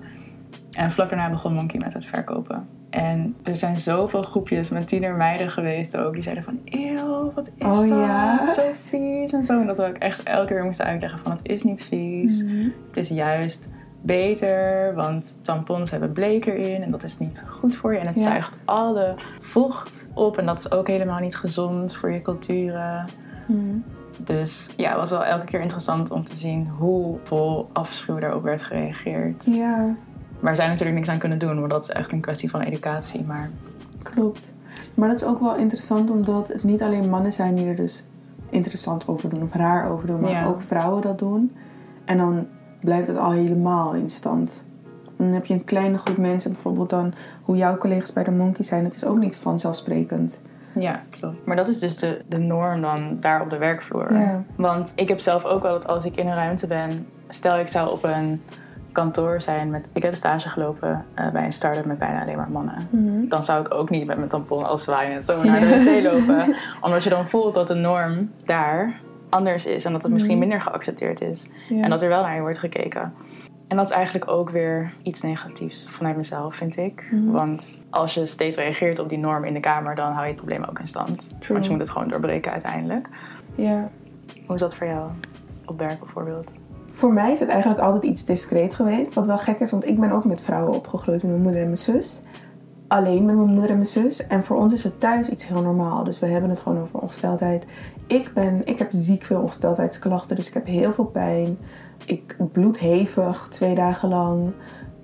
En 0.70 0.90
vlak 0.90 1.08
daarna 1.08 1.30
begon 1.30 1.52
Monkey 1.54 1.80
met 1.84 1.92
het 1.92 2.04
verkopen. 2.04 2.68
En 2.90 3.36
er 3.42 3.56
zijn 3.56 3.78
zoveel 3.78 4.22
groepjes 4.22 4.70
met 4.70 4.88
tienermeiden 4.88 5.50
geweest 5.50 5.96
ook. 5.96 6.12
Die 6.12 6.22
zeiden 6.22 6.44
van, 6.44 6.58
eeuw, 6.64 7.32
wat 7.34 7.46
is 7.56 7.66
Oh, 7.66 7.78
dat? 7.78 7.88
ja? 7.88 8.52
Zo 8.54 8.62
vies 8.88 9.32
en 9.32 9.44
zo. 9.44 9.60
En 9.60 9.66
dat 9.66 9.76
we 9.76 9.86
ook 9.86 9.96
echt 9.96 10.22
elke 10.22 10.54
keer 10.54 10.64
moesten 10.64 10.86
uitleggen 10.86 11.18
van, 11.18 11.30
het 11.30 11.40
is 11.48 11.62
niet 11.62 11.84
vies. 11.84 12.42
Mhm. 12.42 12.68
Het 12.86 12.96
is 12.96 13.08
juist 13.08 13.70
beter, 14.02 14.94
want 14.94 15.36
tampons 15.42 15.90
hebben 15.90 16.12
bleek 16.12 16.46
erin. 16.46 16.82
En 16.82 16.90
dat 16.90 17.02
is 17.02 17.18
niet 17.18 17.44
goed 17.48 17.76
voor 17.76 17.92
je. 17.92 17.98
En 17.98 18.06
het 18.06 18.16
Ja. 18.18 18.22
zuigt 18.22 18.58
alle 18.64 19.14
vocht 19.40 20.08
op. 20.14 20.38
En 20.38 20.46
dat 20.46 20.58
is 20.58 20.70
ook 20.70 20.86
helemaal 20.88 21.20
niet 21.20 21.36
gezond 21.36 21.94
voor 21.96 22.10
je 22.12 22.22
culturen. 22.22 23.06
Dus 24.16 24.68
ja, 24.76 24.88
het 24.88 24.98
was 24.98 25.10
wel 25.10 25.24
elke 25.24 25.44
keer 25.44 25.60
interessant 25.60 26.10
om 26.10 26.24
te 26.24 26.36
zien 26.36 26.68
hoe 26.78 27.18
vol 27.22 27.68
afschuw 27.72 28.18
daarop 28.18 28.42
werd 28.42 28.62
gereageerd. 28.62 29.44
Ja, 29.44 29.94
Waar 30.40 30.56
zij 30.56 30.66
natuurlijk 30.66 30.96
niks 30.96 31.08
aan 31.08 31.18
kunnen 31.18 31.38
doen, 31.38 31.58
want 31.58 31.70
dat 31.70 31.82
is 31.82 31.90
echt 31.90 32.12
een 32.12 32.20
kwestie 32.20 32.50
van 32.50 32.60
educatie. 32.60 33.24
Maar 33.24 33.50
klopt. 34.02 34.52
Maar 34.94 35.08
dat 35.08 35.20
is 35.20 35.26
ook 35.26 35.40
wel 35.40 35.56
interessant 35.56 36.10
omdat 36.10 36.48
het 36.48 36.64
niet 36.64 36.82
alleen 36.82 37.08
mannen 37.08 37.32
zijn 37.32 37.54
die 37.54 37.66
er 37.66 37.76
dus 37.76 38.06
interessant 38.48 39.08
over 39.08 39.28
doen 39.28 39.42
of 39.42 39.52
raar 39.52 39.90
over 39.90 40.06
doen, 40.06 40.20
maar 40.20 40.30
Ja. 40.30 40.46
ook 40.46 40.62
vrouwen 40.62 41.02
dat 41.02 41.18
doen. 41.18 41.56
En 42.04 42.16
dan 42.16 42.46
blijft 42.80 43.06
het 43.08 43.18
al 43.18 43.30
helemaal 43.30 43.94
in 43.94 44.10
stand. 44.10 44.62
Dan 45.16 45.26
heb 45.26 45.46
je 45.46 45.54
een 45.54 45.64
kleine 45.64 45.98
groep 45.98 46.16
mensen, 46.16 46.52
bijvoorbeeld 46.52 46.90
dan 46.90 47.14
hoe 47.42 47.56
jouw 47.56 47.76
collega's 47.76 48.12
bij 48.12 48.24
de 48.24 48.30
Monkey 48.30 48.64
zijn. 48.64 48.84
Het 48.84 48.94
is 48.94 49.04
ook 49.04 49.18
niet 49.18 49.36
vanzelfsprekend. 49.36 50.40
Ja, 50.78 51.02
klopt. 51.10 51.46
Maar 51.46 51.56
dat 51.56 51.68
is 51.68 51.78
dus 51.78 51.96
de, 51.96 52.20
de 52.28 52.38
norm 52.38 52.80
dan 52.80 53.16
daar 53.20 53.42
op 53.42 53.50
de 53.50 53.58
werkvloer. 53.58 54.12
Ja. 54.12 54.44
Want 54.56 54.92
ik 54.94 55.08
heb 55.08 55.20
zelf 55.20 55.44
ook 55.44 55.62
wel 55.62 55.72
dat 55.72 55.86
als 55.86 56.04
ik 56.04 56.16
in 56.16 56.26
een 56.26 56.34
ruimte 56.34 56.66
ben, 56.66 57.06
stel 57.28 57.58
ik 57.58 57.68
zou 57.68 57.90
op 57.90 58.04
een 58.04 58.42
kantoor 58.92 59.40
zijn 59.40 59.70
met. 59.70 59.88
Ik 59.92 60.02
heb 60.02 60.10
een 60.10 60.16
stage 60.16 60.48
gelopen 60.48 61.04
eh, 61.14 61.28
bij 61.28 61.44
een 61.44 61.52
start-up 61.52 61.84
met 61.84 61.98
bijna 61.98 62.22
alleen 62.22 62.36
maar 62.36 62.50
mannen. 62.50 62.88
Dan 63.28 63.44
zou 63.44 63.60
ik 63.60 63.74
ook 63.74 63.90
niet 63.90 64.06
met 64.06 64.16
mijn 64.16 64.28
tampon 64.28 64.64
als 64.64 64.84
zwaaiend 64.84 65.24
zo 65.24 65.42
naar 65.42 65.60
de 65.60 65.66
wc 65.66 66.02
lopen. 66.12 66.56
Omdat 66.80 67.04
je 67.04 67.10
dan 67.10 67.28
voelt 67.28 67.54
dat 67.54 67.68
de 67.68 67.74
norm 67.74 68.30
daar 68.44 69.00
anders 69.28 69.66
is 69.66 69.84
en 69.84 69.92
dat 69.92 70.02
het 70.02 70.12
misschien 70.12 70.38
minder 70.38 70.60
geaccepteerd 70.60 71.20
is. 71.20 71.48
Ja. 71.68 71.82
En 71.82 71.90
dat 71.90 72.02
er 72.02 72.08
wel 72.08 72.22
naar 72.22 72.34
je 72.34 72.40
wordt 72.40 72.58
gekeken. 72.58 73.12
En 73.68 73.76
dat 73.76 73.90
is 73.90 73.94
eigenlijk 73.94 74.30
ook 74.30 74.50
weer 74.50 74.94
iets 75.02 75.22
negatiefs 75.22 75.88
vanuit 75.88 76.16
mezelf, 76.16 76.54
vind 76.54 76.76
ik. 76.76 77.14
Want 77.24 77.70
als 77.90 78.14
je 78.14 78.26
steeds 78.26 78.56
reageert 78.56 78.98
op 78.98 79.08
die 79.08 79.18
norm 79.18 79.44
in 79.44 79.54
de 79.54 79.60
kamer, 79.60 79.94
dan 79.94 80.12
hou 80.12 80.22
je 80.22 80.26
het 80.26 80.36
probleem 80.36 80.64
ook 80.64 80.78
in 80.78 80.86
stand. 80.86 81.28
True. 81.28 81.52
Want 81.52 81.64
je 81.64 81.70
moet 81.70 81.80
het 81.80 81.90
gewoon 81.90 82.08
doorbreken 82.08 82.52
uiteindelijk. 82.52 83.08
ja. 83.54 83.90
Hoe 84.46 84.54
is 84.54 84.60
dat 84.60 84.74
voor 84.74 84.86
jou 84.86 85.10
op 85.64 85.78
werk 85.78 85.98
bijvoorbeeld? 85.98 86.54
Voor 86.90 87.12
mij 87.12 87.32
is 87.32 87.40
het 87.40 87.48
eigenlijk 87.48 87.80
altijd 87.80 88.02
iets 88.02 88.24
discreet 88.24 88.74
geweest. 88.74 89.14
Wat 89.14 89.26
wel 89.26 89.38
gek 89.38 89.58
is, 89.58 89.70
want 89.70 89.86
ik 89.86 90.00
ben 90.00 90.10
ook 90.10 90.24
met 90.24 90.42
vrouwen 90.42 90.74
opgegroeid. 90.74 91.22
Met 91.22 91.30
mijn 91.30 91.42
moeder 91.42 91.60
en 91.60 91.66
mijn 91.66 91.78
zus. 91.78 92.22
Alleen 92.88 93.24
met 93.24 93.36
mijn 93.36 93.48
moeder 93.48 93.70
en 93.70 93.76
mijn 93.76 93.86
zus. 93.86 94.26
En 94.26 94.44
voor 94.44 94.56
ons 94.56 94.72
is 94.72 94.84
het 94.84 95.00
thuis 95.00 95.28
iets 95.28 95.48
heel 95.48 95.62
normaal. 95.62 96.04
Dus 96.04 96.18
we 96.18 96.26
hebben 96.26 96.50
het 96.50 96.60
gewoon 96.60 96.82
over 96.82 97.00
ongesteldheid. 97.00 97.66
Ik, 98.06 98.30
ben, 98.34 98.62
ik 98.64 98.78
heb 98.78 98.88
ziek 98.90 99.22
veel 99.22 99.40
ongesteldheidsklachten. 99.40 100.36
Dus 100.36 100.48
ik 100.48 100.54
heb 100.54 100.66
heel 100.66 100.92
veel 100.92 101.06
pijn. 101.06 101.58
Ik 102.06 102.36
bloed 102.52 102.78
hevig 102.78 103.46
twee 103.50 103.74
dagen 103.74 104.08
lang. 104.08 104.52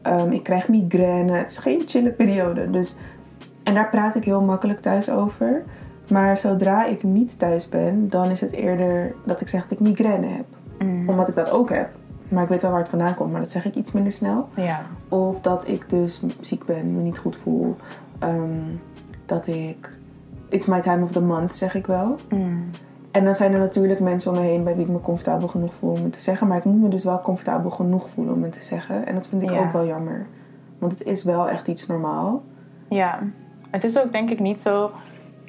Ehm, 0.03 0.31
ik 0.31 0.43
krijg 0.43 0.69
migraine. 0.69 1.33
Het 1.33 1.51
is 1.51 1.59
geen 1.59 1.83
chille 1.87 2.11
periode. 2.11 2.71
Dus 2.71 2.97
En 3.63 3.75
daar 3.75 3.91
praat 3.91 4.15
ik 4.15 4.25
heel 4.25 4.45
makkelijk 4.45 4.81
thuis 4.81 5.11
over. 5.11 5.65
Maar 6.09 6.39
zodra 6.39 6.85
ik 6.87 7.03
niet 7.03 7.39
thuis 7.39 7.69
ben, 7.69 8.09
dan 8.09 8.31
is 8.31 8.41
het 8.41 8.53
eerder 8.53 9.15
dat 9.27 9.41
ik 9.41 9.49
zeg 9.49 9.63
dat 9.63 9.71
ik 9.71 9.81
migraine 9.81 10.27
heb. 10.27 10.45
Mm. 10.79 11.09
Omdat 11.09 11.29
ik 11.29 11.35
dat 11.35 11.51
ook 11.51 11.71
heb. 11.71 11.89
Maar 12.29 12.43
ik 12.43 12.49
weet 12.49 12.63
wel 12.63 12.71
waar 12.71 12.81
het 12.81 12.89
vandaan 12.89 13.15
komt, 13.15 13.31
maar 13.33 13.41
dat 13.41 13.51
zeg 13.51 13.65
ik 13.65 13.75
iets 13.75 13.93
minder 13.93 14.13
snel. 14.13 14.49
Ja. 14.55 14.83
Of 15.09 15.41
dat 15.41 15.69
ik 15.69 15.89
dus 15.89 16.23
ziek 16.41 16.65
ben, 16.65 16.95
me 16.95 17.03
niet 17.03 17.19
goed 17.19 17.37
voel. 17.37 17.77
Ehm, 18.19 18.61
dat 19.27 19.47
ik. 19.47 19.91
It's 20.49 20.67
my 20.67 20.81
time 20.81 21.03
of 21.03 21.13
the 21.13 21.21
month, 21.21 21.55
zeg 21.55 21.75
ik 21.75 21.87
wel. 21.87 22.17
Mm. 22.29 22.71
En 23.13 23.25
dan 23.25 23.35
zijn 23.35 23.53
er 23.53 23.59
natuurlijk 23.59 24.01
mensen 24.01 24.31
om 24.33 24.37
me 24.39 24.43
heen 24.45 24.65
bij 24.65 24.75
wie 24.75 24.85
ik 24.85 24.91
me 24.91 25.01
comfortabel 25.01 25.49
genoeg 25.49 25.75
voel 25.75 25.91
om 25.93 26.03
het 26.03 26.13
te 26.13 26.21
zeggen. 26.21 26.47
Maar 26.47 26.57
ik 26.59 26.65
moet 26.65 26.81
me 26.83 26.89
dus 26.89 27.05
wel 27.05 27.21
comfortabel 27.21 27.71
genoeg 27.71 28.09
voelen 28.09 28.35
om 28.35 28.43
het 28.43 28.53
te 28.53 28.63
zeggen. 28.63 29.07
En 29.07 29.15
dat 29.15 29.29
vind 29.29 29.43
ik 29.43 29.51
Ja. 29.51 29.59
ook 29.59 29.73
wel 29.73 29.87
jammer. 29.87 30.27
Want 30.79 30.93
het 30.93 31.03
is 31.05 31.25
wel 31.25 31.49
echt 31.49 31.69
iets 31.69 31.87
normaal. 31.87 32.43
Ja, 32.89 33.19
het 33.71 33.85
is 33.85 33.99
ook 34.01 34.13
denk 34.13 34.31
ik 34.31 34.41
niet 34.41 34.61
zo. 34.61 34.91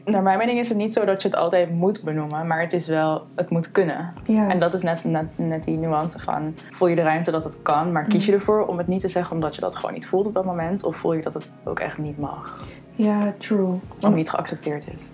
Naar 0.06 0.22
mijn 0.24 0.38
mening 0.38 0.60
is 0.60 0.70
het 0.70 0.78
niet 0.78 0.94
zo 0.94 1.06
dat 1.06 1.22
je 1.22 1.28
het 1.28 1.38
altijd 1.38 1.72
moet 1.72 2.04
benoemen, 2.04 2.48
maar 2.48 2.62
het 2.62 2.74
is 2.74 2.88
wel, 2.88 3.24
het 3.36 3.50
moet 3.50 3.72
kunnen. 3.72 4.14
Ja. 4.26 4.50
En 4.50 4.60
dat 4.60 4.74
is 4.74 4.82
net, 4.84 5.04
net, 5.04 5.26
net 5.36 5.64
die 5.64 5.78
nuance 5.78 6.20
van, 6.20 6.56
voel 6.70 6.88
je 6.88 6.96
de 6.96 7.02
ruimte 7.02 7.32
dat 7.32 7.44
het 7.44 7.58
kan, 7.62 7.92
maar 7.92 8.04
kies 8.04 8.26
je 8.26 8.32
Mhm. 8.32 8.40
ervoor 8.40 8.66
om 8.66 8.78
het 8.78 8.88
niet 8.88 9.02
te 9.02 9.08
zeggen 9.08 9.36
omdat 9.36 9.56
je 9.56 9.62
dat 9.62 9.76
gewoon 9.76 9.94
niet 9.94 10.08
voelt 10.08 10.28
op 10.28 10.34
dat 10.34 10.46
moment? 10.46 10.84
Of 10.84 10.96
voel 10.96 11.14
je 11.14 11.22
dat 11.24 11.34
het 11.34 11.50
ook 11.64 11.80
echt 11.80 11.98
niet 11.98 12.18
mag, 12.18 12.64
Ja, 12.92 13.34
true. 13.38 13.80
of 14.02 14.14
niet 14.14 14.30
geaccepteerd 14.30 14.94
is? 14.94 15.12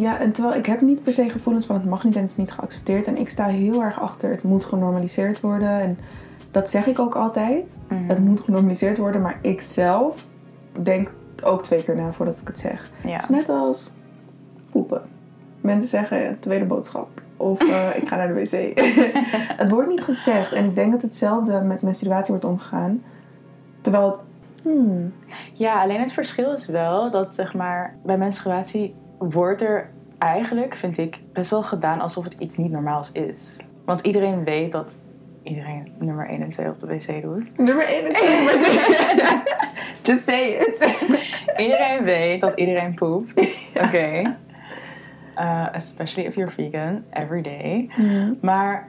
Ja, 0.00 0.18
en 0.18 0.32
terwijl 0.32 0.56
ik 0.56 0.66
heb 0.66 0.80
niet 0.80 1.02
per 1.02 1.12
se 1.12 1.28
gevoelens 1.28 1.66
van 1.66 1.76
het 1.76 1.84
mag 1.84 2.04
niet 2.04 2.14
en 2.14 2.20
het 2.20 2.30
is 2.30 2.36
niet 2.36 2.52
geaccepteerd. 2.52 3.06
En 3.06 3.16
ik 3.16 3.28
sta 3.28 3.46
heel 3.46 3.82
erg 3.82 4.00
achter 4.00 4.30
het 4.30 4.42
moet 4.42 4.64
genormaliseerd 4.64 5.40
worden. 5.40 5.80
En 5.80 5.98
dat 6.50 6.70
zeg 6.70 6.86
ik 6.86 6.98
ook 6.98 7.14
altijd. 7.14 7.78
Mhm. 7.88 8.08
Het 8.08 8.18
moet 8.18 8.40
genormaliseerd 8.40 8.98
worden. 8.98 9.20
Maar 9.20 9.38
ik 9.42 9.60
zelf 9.60 10.26
denk 10.82 11.12
ook 11.42 11.62
twee 11.62 11.84
keer 11.84 11.96
na 11.96 12.12
voordat 12.12 12.40
ik 12.40 12.46
het 12.46 12.58
zeg. 12.58 12.90
Ja. 13.02 13.10
Het 13.10 13.22
is 13.22 13.28
net 13.28 13.48
als 13.48 13.92
poepen. 14.70 15.02
Mensen 15.60 15.88
zeggen 15.88 16.36
tweede 16.40 16.64
boodschap. 16.64 17.08
Of 17.36 17.60
eh, 17.60 17.96
ik 18.02 18.08
ga 18.08 18.16
naar 18.16 18.28
de 18.28 18.34
wc. 18.34 18.78
het 19.62 19.70
wordt 19.70 19.88
niet 19.88 20.02
gezegd. 20.02 20.52
En 20.52 20.64
ik 20.64 20.74
denk 20.74 20.92
dat 20.92 21.02
hetzelfde 21.02 21.60
met 21.60 21.82
menstruatie 21.82 22.34
wordt 22.34 22.48
omgegaan. 22.48 23.02
Terwijl 23.80 24.10
het... 24.10 24.20
Hmm, 24.62 25.12
Ja, 25.52 25.82
alleen 25.82 26.00
het 26.00 26.12
verschil 26.12 26.52
is 26.52 26.66
wel 26.66 27.10
dat 27.10 27.34
zeg 27.34 27.54
maar 27.54 27.96
bij 28.04 28.18
menstruatie 28.18 28.94
wordt 29.28 29.62
er 29.62 29.90
eigenlijk, 30.18 30.74
vind 30.74 30.98
ik, 30.98 31.18
best 31.32 31.50
wel 31.50 31.62
gedaan 31.62 32.00
alsof 32.00 32.24
het 32.24 32.36
iets 32.38 32.56
niet 32.56 32.70
normaals 32.70 33.12
is. 33.12 33.56
Want 33.84 34.00
iedereen 34.00 34.44
weet 34.44 34.72
dat 34.72 34.96
iedereen 35.42 35.92
nummer 35.98 36.28
1 36.28 36.42
en 36.42 36.50
2 36.50 36.68
op 36.68 36.80
de 36.80 36.86
wc 36.86 37.22
doet. 37.22 37.58
nummer 37.58 37.86
1 37.86 38.04
en 38.04 38.12
2. 38.12 38.28
Just 40.02 40.24
say 40.24 40.48
it. 40.48 40.94
Iedereen 41.64 42.02
weet 42.02 42.40
dat 42.40 42.58
iedereen 42.58 42.94
poept. 42.94 43.40
Oké. 43.74 44.36
Uh, 45.38 45.66
especially 45.72 46.28
if 46.28 46.34
you're 46.34 46.50
vegan, 46.50 47.04
every 47.10 47.42
day. 47.42 47.90
Maar 48.40 48.88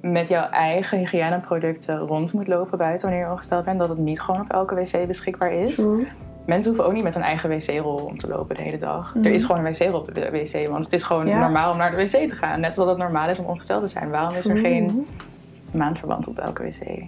met 0.00 0.28
jouw 0.28 0.48
eigen 0.48 0.98
hygiëneproducten 0.98 1.98
rond 1.98 2.32
moet 2.32 2.46
lopen 2.46 2.78
buiten 2.78 3.08
wanneer 3.08 3.26
je 3.26 3.32
ongesteld 3.32 3.64
bent, 3.64 3.78
dat 3.78 3.88
het 3.88 3.98
niet 3.98 4.20
gewoon 4.20 4.40
op 4.40 4.50
elke 4.50 4.74
wc 4.74 5.06
beschikbaar 5.06 5.52
is. 5.52 5.74
True. 5.74 6.06
Mensen 6.46 6.66
hoeven 6.70 6.86
ook 6.86 6.92
niet 6.92 7.02
met 7.04 7.14
een 7.14 7.22
eigen 7.22 7.50
wc-rol 7.50 7.96
om 8.04 8.18
te 8.18 8.28
lopen 8.28 8.56
de 8.56 8.62
hele 8.62 8.78
dag. 8.78 9.14
Er 9.22 9.30
is 9.32 9.44
gewoon 9.44 9.64
een 9.64 9.72
wc-rol 9.72 9.98
op 10.00 10.14
de 10.14 10.30
wc, 10.30 10.68
want 10.68 10.84
het 10.84 10.92
is 10.92 11.02
gewoon 11.02 11.26
Ja. 11.26 11.40
normaal 11.40 11.70
om 11.72 11.76
naar 11.78 11.90
de 11.90 11.96
wc 11.96 12.28
te 12.28 12.34
gaan. 12.34 12.60
Net 12.60 12.74
zoals 12.74 12.88
het 12.90 12.98
normaal 12.98 13.28
is 13.28 13.38
om 13.38 13.46
ongesteld 13.46 13.82
te 13.82 13.88
zijn. 13.88 14.10
Waarom 14.10 14.34
is 14.36 14.46
er 14.46 14.56
geen 14.56 15.06
maandverband 15.70 16.26
op 16.28 16.38
elke 16.38 16.62
wc? 16.62 17.02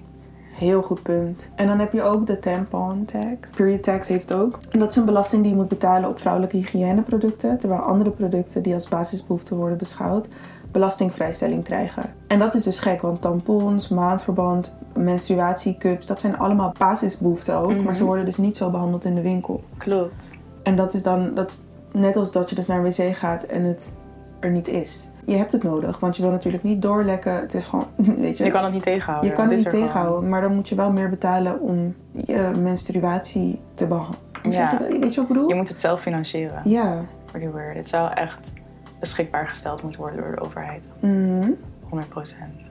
Heel 0.58 0.82
goed 0.82 1.02
punt. 1.02 1.48
En 1.54 1.66
dan 1.66 1.78
heb 1.78 1.92
je 1.92 2.02
ook 2.02 2.26
de 2.26 2.38
tampon 2.38 3.04
tax. 3.04 3.50
Period 3.56 3.82
tax 3.82 4.08
heeft 4.08 4.28
het 4.28 4.38
ook. 4.38 4.58
En 4.70 4.78
dat 4.78 4.90
is 4.90 4.96
een 4.96 5.04
belasting 5.04 5.42
die 5.42 5.50
je 5.50 5.56
moet 5.56 5.68
betalen 5.68 6.08
op 6.08 6.20
vrouwelijke 6.20 6.56
hygiëneproducten. 6.56 7.58
Terwijl 7.58 7.80
andere 7.80 8.10
producten 8.10 8.62
die 8.62 8.74
als 8.74 8.88
basisbehoefte 8.88 9.54
worden 9.54 9.78
beschouwd, 9.78 10.28
belastingvrijstelling 10.72 11.64
krijgen. 11.64 12.02
En 12.26 12.38
dat 12.38 12.54
is 12.54 12.62
dus 12.62 12.78
gek, 12.78 13.00
want 13.00 13.20
tampons, 13.20 13.88
maandverband, 13.88 14.74
menstruatiecups, 14.96 16.06
dat 16.06 16.20
zijn 16.20 16.38
allemaal 16.38 16.74
basisbehoeften 16.78 17.54
ook. 17.54 17.82
Maar 17.84 17.96
ze 17.96 18.04
worden 18.04 18.24
dus 18.24 18.36
niet 18.36 18.56
zo 18.56 18.70
behandeld 18.70 19.04
in 19.04 19.14
de 19.14 19.22
winkel. 19.22 19.62
Klopt. 19.76 20.36
En 20.62 20.76
dat 20.76 20.94
is 20.94 21.02
dan 21.02 21.34
dat 21.34 21.50
is 21.50 21.60
net 22.00 22.16
als 22.16 22.32
dat 22.32 22.50
je 22.50 22.56
dus 22.56 22.66
naar 22.66 22.84
een 22.84 22.92
wc 22.92 23.16
gaat 23.16 23.42
en 23.42 23.64
het 23.64 23.94
er 24.40 24.50
niet 24.50 24.68
is. 24.68 25.10
Je 25.26 25.36
hebt 25.36 25.52
het 25.52 25.62
nodig, 25.62 26.00
want 26.00 26.16
je 26.16 26.22
wil 26.22 26.30
natuurlijk 26.30 26.62
niet 26.62 26.82
doorlekken. 26.82 27.32
Het 27.32 27.54
is 27.54 27.64
gewoon, 27.64 27.86
weet 28.18 28.38
je. 28.38 28.44
Je 28.44 28.50
kan 28.50 28.64
het 28.64 28.72
niet 28.72 28.82
tegenhouden. 28.82 29.28
Je 29.30 29.36
kan 29.36 29.48
het 29.48 29.56
niet 29.56 29.68
gewoon. 29.68 29.80
tegenhouden, 29.86 30.28
maar 30.28 30.40
dan 30.40 30.54
moet 30.54 30.68
je 30.68 30.74
wel 30.74 30.92
meer 30.92 31.08
betalen 31.08 31.60
om 31.60 31.94
je 32.12 32.52
menstruatie 32.62 33.60
te 33.74 33.86
behandelen. 33.86 34.26
Ja. 34.42 34.78
Weet 34.78 35.14
je 35.14 35.20
wat 35.20 35.28
ik 35.30 35.34
bedoel? 35.34 35.48
Je 35.48 35.54
moet 35.54 35.68
het 35.68 35.78
zelf 35.80 36.00
financieren. 36.00 36.60
Ja. 36.64 37.04
Pretty 37.24 37.48
weird. 37.50 37.76
Het 37.76 37.88
zou 37.88 38.12
echt 38.12 38.52
beschikbaar 39.00 39.48
gesteld 39.48 39.82
moeten 39.82 40.00
worden 40.00 40.20
door 40.22 40.34
de 40.36 40.40
overheid. 40.42 40.88
Mhm. 41.00 41.50
100%. 41.88 42.70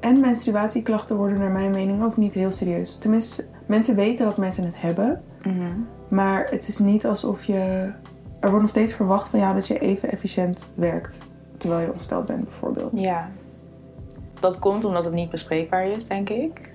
En 0.00 0.20
menstruatieklachten 0.20 1.16
worden 1.16 1.38
naar 1.38 1.50
mijn 1.50 1.70
mening 1.70 2.02
ook 2.02 2.16
niet 2.16 2.34
heel 2.34 2.50
serieus. 2.50 2.98
Tenminste, 2.98 3.44
mensen 3.66 3.96
weten 3.96 4.26
dat 4.26 4.36
mensen 4.36 4.64
het 4.64 4.80
hebben, 4.80 5.22
Mhm. 5.42 5.56
maar 6.08 6.46
het 6.50 6.68
is 6.68 6.78
niet 6.78 7.06
alsof 7.06 7.44
je... 7.44 7.90
Er 8.44 8.50
wordt 8.50 8.64
nog 8.64 8.74
steeds 8.74 8.92
verwacht 8.92 9.28
van 9.28 9.38
jou 9.38 9.54
dat 9.54 9.66
je 9.66 9.78
even 9.78 10.10
efficiënt 10.10 10.68
werkt. 10.74 11.18
Terwijl 11.56 11.80
je 11.80 11.92
ongesteld 11.92 12.26
bent 12.26 12.44
bijvoorbeeld. 12.44 12.98
Ja. 12.98 13.30
Dat 14.40 14.58
komt 14.58 14.84
omdat 14.84 15.04
het 15.04 15.12
niet 15.12 15.30
bespreekbaar 15.30 15.86
is, 15.86 16.06
denk 16.06 16.28
ik. 16.28 16.70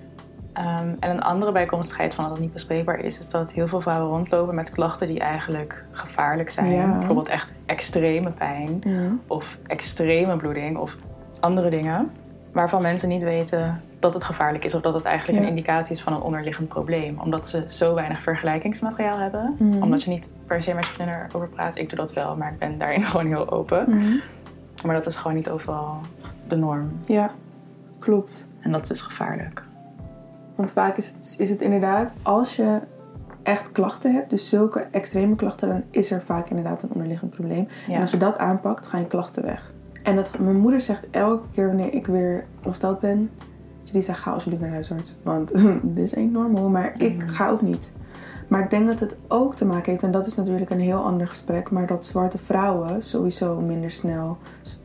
Ehm, 0.54 0.90
en 1.00 1.10
een 1.10 1.22
andere 1.22 1.52
bijkomstigheid 1.52 2.14
van 2.14 2.24
dat 2.24 2.34
het 2.34 2.42
niet 2.42 2.54
bespreekbaar 2.54 3.00
is, 3.00 3.20
is 3.20 3.30
dat 3.30 3.52
heel 3.52 3.68
veel 3.68 3.82
vrouwen 3.82 4.10
rondlopen 4.10 4.56
met 4.56 4.70
klachten 4.70 5.08
die 5.08 5.20
eigenlijk 5.20 5.86
gevaarlijk 5.92 6.50
zijn. 6.50 6.72
Ja. 6.72 6.98
Bijvoorbeeld 6.98 7.30
echt 7.30 7.54
extreme 7.66 8.32
pijn 8.32 8.84
of 9.28 9.58
extreme 9.68 10.38
bloeding 10.38 10.78
of 10.78 10.98
andere 11.40 11.70
dingen. 11.70 12.12
Waarvan 12.52 12.82
mensen 12.82 13.10
niet 13.10 13.24
weten 13.24 13.82
dat 14.00 14.14
het 14.14 14.24
gevaarlijk 14.24 14.66
is 14.66 14.74
of 14.76 14.82
dat 14.82 14.94
het 14.94 15.04
eigenlijk 15.06 15.40
Ja. 15.40 15.44
een 15.44 15.50
indicatie 15.50 15.96
is 15.96 16.02
van 16.02 16.14
een 16.14 16.22
onderliggend 16.22 16.68
probleem. 16.68 17.20
Omdat 17.20 17.48
ze 17.48 17.64
zo 17.68 17.94
weinig 17.94 18.22
vergelijkingsmateriaal 18.24 19.18
hebben. 19.18 19.56
Mhm. 19.60 19.84
Omdat 19.84 20.04
je 20.04 20.10
niet 20.10 20.32
per 20.46 20.64
se 20.64 20.74
met 20.74 20.86
je 20.86 20.92
vrienden 20.92 21.16
erover 21.30 21.48
praat. 21.50 21.78
Ik 21.78 21.90
doe 21.90 21.98
dat 21.98 22.14
wel, 22.14 22.36
maar 22.38 22.52
ik 22.52 22.60
ben 22.60 22.78
daarin 22.78 23.04
gewoon 23.10 23.26
heel 23.26 23.50
open. 23.52 23.86
Mhm. 23.88 24.18
Maar 24.86 24.96
dat 24.96 25.06
is 25.06 25.16
gewoon 25.16 25.38
niet 25.38 25.50
overal 25.50 25.98
de 26.48 26.56
norm. 26.56 26.92
Ja, 27.06 27.32
klopt. 28.00 28.48
En 28.60 28.72
dat 28.72 28.82
is 28.82 28.88
dus 28.88 29.02
gevaarlijk. 29.02 29.64
Want 30.56 30.72
vaak 30.72 30.98
is 30.98 31.08
het, 31.08 31.36
is 31.38 31.50
het 31.50 31.62
inderdaad, 31.62 32.14
als 32.22 32.56
je 32.56 32.80
echt 33.44 33.72
klachten 33.72 34.14
hebt, 34.14 34.30
dus 34.30 34.50
zulke 34.50 34.88
extreme 34.92 35.36
klachten, 35.36 35.68
dan 35.68 35.84
is 35.90 36.12
er 36.12 36.22
vaak 36.22 36.50
inderdaad 36.50 36.84
een 36.84 36.92
onderliggend 36.92 37.32
probleem. 37.32 37.68
Ja. 37.88 37.94
En 37.96 38.02
als 38.02 38.12
je 38.12 38.18
dat 38.18 38.38
aanpakt, 38.38 38.86
gaan 38.88 39.00
je 39.00 39.08
klachten 39.08 39.44
weg. 39.44 39.74
En 40.04 40.16
dat, 40.16 40.40
mijn 40.40 40.60
moeder 40.60 40.82
zegt 40.82 41.08
elke 41.12 41.48
keer 41.54 41.68
wanneer 41.68 41.94
ik 41.94 42.08
weer 42.08 42.46
ongesteld 42.64 43.00
ben, 43.00 43.30
die 43.92 44.02
zegt 44.02 44.20
ga 44.20 44.32
alsjeblieft 44.32 44.62
naar 44.62 44.72
de 44.72 44.76
huisarts. 44.76 45.18
Want 45.24 45.52
this 45.96 46.16
ain't 46.16 46.32
normal. 46.32 46.70
Maar 46.70 46.94
ik 46.98 47.24
ga 47.28 47.50
ook 47.50 47.62
niet. 47.62 47.92
Maar 48.48 48.62
ik 48.64 48.70
denk 48.70 48.88
dat 48.88 49.00
het 49.00 49.16
ook 49.28 49.56
te 49.56 49.66
maken 49.66 49.92
heeft, 49.92 50.04
en 50.04 50.12
dat 50.12 50.26
is 50.26 50.36
natuurlijk 50.36 50.70
een 50.70 50.80
heel 50.80 51.04
ander 51.04 51.28
gesprek, 51.28 51.72
maar 51.72 51.88
dat 51.88 52.06
zwarte 52.06 52.38
vrouwen 52.38 53.04
sowieso 53.04 53.62
minder 53.62 53.92
snel 53.92 54.38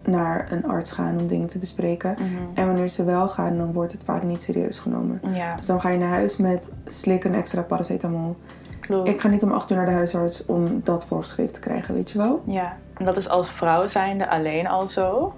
naar 0.02 0.52
een 0.52 0.66
arts 0.66 0.90
gaan 0.90 1.18
om 1.18 1.26
dingen 1.26 1.48
te 1.48 1.58
bespreken. 1.58 2.16
En 2.54 2.66
wanneer 2.66 2.88
ze 2.88 3.04
wel 3.04 3.28
gaan, 3.28 3.56
dan 3.58 3.72
wordt 3.72 3.92
het 3.92 4.04
vaak 4.04 4.22
niet 4.22 4.42
serieus 4.42 4.78
genomen. 4.78 5.20
Ja, 5.32 5.56
Dus 5.56 5.66
dan 5.66 5.80
ga 5.80 5.88
je 5.88 5.98
naar 5.98 6.08
huis 6.08 6.36
met 6.36 6.70
slik 6.86 7.24
een 7.24 7.34
extra 7.34 7.62
paracetamol. 7.62 8.36
klopt. 8.80 9.08
Ik 9.08 9.20
ga 9.20 9.28
niet 9.28 9.42
om 9.42 9.52
8 9.52 9.70
uur 9.70 9.76
naar 9.76 9.86
de 9.86 9.92
huisarts 9.92 10.46
om 10.46 10.80
dat 10.82 11.04
voorgeschreven 11.06 11.52
te 11.52 11.60
krijgen, 11.60 11.94
weet 11.94 12.10
je 12.10 12.18
wel? 12.18 12.42
Ja, 12.46 12.76
en 12.96 13.04
dat 13.04 13.16
is 13.16 13.28
als 13.28 13.50
vrouw 13.50 13.86
zijnde 13.88 14.30
alleen 14.30 14.66
al 14.66 14.88
zo. 14.88 15.34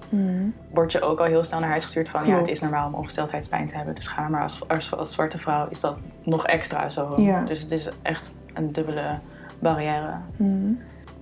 Word 0.70 0.92
je 0.92 1.00
ook 1.00 1.18
al 1.18 1.24
heel 1.24 1.44
snel 1.44 1.60
naar 1.60 1.68
huis 1.68 1.84
gestuurd 1.84 2.08
van... 2.08 2.26
ja, 2.26 2.36
het 2.36 2.48
is 2.48 2.60
normaal 2.60 2.86
om 2.86 2.94
ongesteldheidspijn 2.94 3.68
te 3.68 3.76
hebben. 3.76 3.94
Dus 3.94 4.06
ga 4.06 4.28
maar 4.28 4.42
als, 4.42 4.68
als, 4.68 4.94
als 4.96 5.12
zwarte 5.12 5.38
vrouw 5.38 5.66
is 5.70 5.80
dat 5.80 5.96
nog 6.22 6.46
extra 6.46 6.88
zo. 6.88 7.14
Ja. 7.16 7.44
Dus 7.44 7.60
het 7.62 7.72
is 7.72 7.88
echt 8.02 8.34
een 8.54 8.70
dubbele 8.70 9.18
barrière. 9.58 10.14
Mhm. 10.36 10.72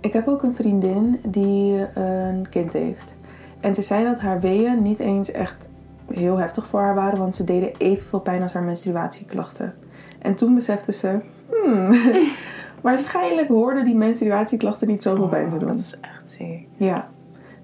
Ik 0.00 0.12
heb 0.12 0.28
ook 0.28 0.42
een 0.42 0.54
vriendin 0.54 1.20
die 1.22 1.98
een 1.98 2.48
kind 2.50 2.72
heeft. 2.72 3.14
En 3.60 3.74
ze 3.74 3.82
zei 3.82 4.04
dat 4.04 4.20
haar 4.20 4.40
weeën 4.40 4.82
niet 4.82 4.98
eens 4.98 5.32
echt 5.32 5.68
heel 6.12 6.38
heftig 6.38 6.66
voor 6.66 6.80
haar 6.80 6.94
waren, 6.94 7.18
want 7.18 7.36
ze 7.36 7.44
deden 7.44 7.76
evenveel 7.78 8.20
pijn 8.20 8.42
als 8.42 8.52
haar 8.52 8.62
menstruatieklachten. 8.62 9.74
En 10.18 10.34
toen 10.34 10.54
besefte 10.54 10.92
ze, 10.92 11.20
hmm, 11.50 11.90
waarschijnlijk 12.84 13.48
hoorden 13.48 13.84
die 13.84 13.94
menstruatieklachten 13.96 14.88
niet 14.88 15.02
zoveel 15.02 15.28
pijn 15.28 15.48
te 15.48 15.54
Oh, 15.54 15.60
doen. 15.60 15.68
Dat 15.68 15.78
is 15.78 15.94
echt 16.00 16.28
ziek. 16.30 16.68
Ja. 16.76 17.08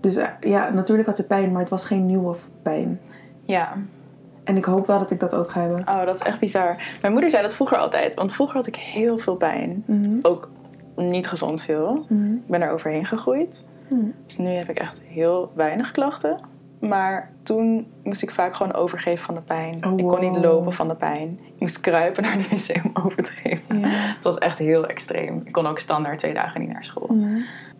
Dus 0.00 0.16
eh, 0.16 0.28
ja, 0.40 0.70
natuurlijk 0.70 1.08
had 1.08 1.16
ze 1.16 1.26
pijn, 1.26 1.52
maar 1.52 1.60
het 1.60 1.70
was 1.70 1.84
geen 1.84 2.06
nieuwe 2.06 2.34
pijn. 2.62 3.00
Ja, 3.44 3.72
En 4.44 4.56
ik 4.56 4.64
hoop 4.64 4.86
wel 4.86 4.98
dat 4.98 5.10
ik 5.10 5.20
dat 5.20 5.34
ook 5.34 5.50
ga 5.50 5.60
hebben. 5.60 5.80
oh, 5.88 6.04
dat 6.04 6.14
is 6.14 6.22
echt 6.22 6.38
bizar. 6.40 6.76
Mijn 7.00 7.12
moeder 7.12 7.30
zei 7.30 7.42
dat 7.42 7.54
vroeger 7.54 7.76
altijd. 7.78 8.14
Want 8.14 8.32
vroeger 8.32 8.56
had 8.56 8.66
ik 8.66 8.76
heel 8.76 9.18
veel 9.18 9.36
pijn. 9.36 9.82
Mhm. 9.86 10.18
Ook 10.22 10.50
niet 10.96 11.26
gezond 11.28 11.62
veel. 11.62 12.04
Mhm. 12.08 12.32
Ik 12.32 12.46
ben 12.46 12.62
er 12.62 12.70
overheen 12.72 13.04
gegroeid. 13.06 13.64
Mhm. 13.88 14.00
Dus 14.26 14.36
nu 14.38 14.48
heb 14.48 14.68
ik 14.68 14.78
echt 14.78 15.00
heel 15.04 15.52
weinig 15.54 15.90
klachten. 15.90 16.40
Maar 16.80 17.30
toen 17.42 17.86
moest 18.02 18.22
ik 18.22 18.30
vaak 18.30 18.54
gewoon 18.54 18.74
overgeven 18.74 19.24
van 19.24 19.34
de 19.34 19.40
pijn. 19.40 19.86
Oh, 19.86 19.98
Ik 19.98 20.06
kon 20.06 20.20
niet 20.20 20.36
lopen 20.44 20.72
van 20.72 20.88
de 20.88 20.94
pijn. 20.94 21.38
Ik 21.54 21.60
moest 21.60 21.80
kruipen 21.80 22.22
naar 22.22 22.36
de 22.36 22.42
wc 22.48 22.84
om 22.84 23.04
over 23.04 23.22
te 23.22 23.30
geven. 23.30 23.80
Ja. 23.80 23.86
Het 23.88 24.24
was 24.24 24.38
echt 24.38 24.58
heel 24.58 24.86
extreem. 24.86 25.42
Ik 25.44 25.52
kon 25.52 25.66
ook 25.66 25.78
standaard 25.78 26.18
twee 26.18 26.34
dagen 26.34 26.60
niet 26.60 26.72
naar 26.72 26.84
school. 26.84 27.08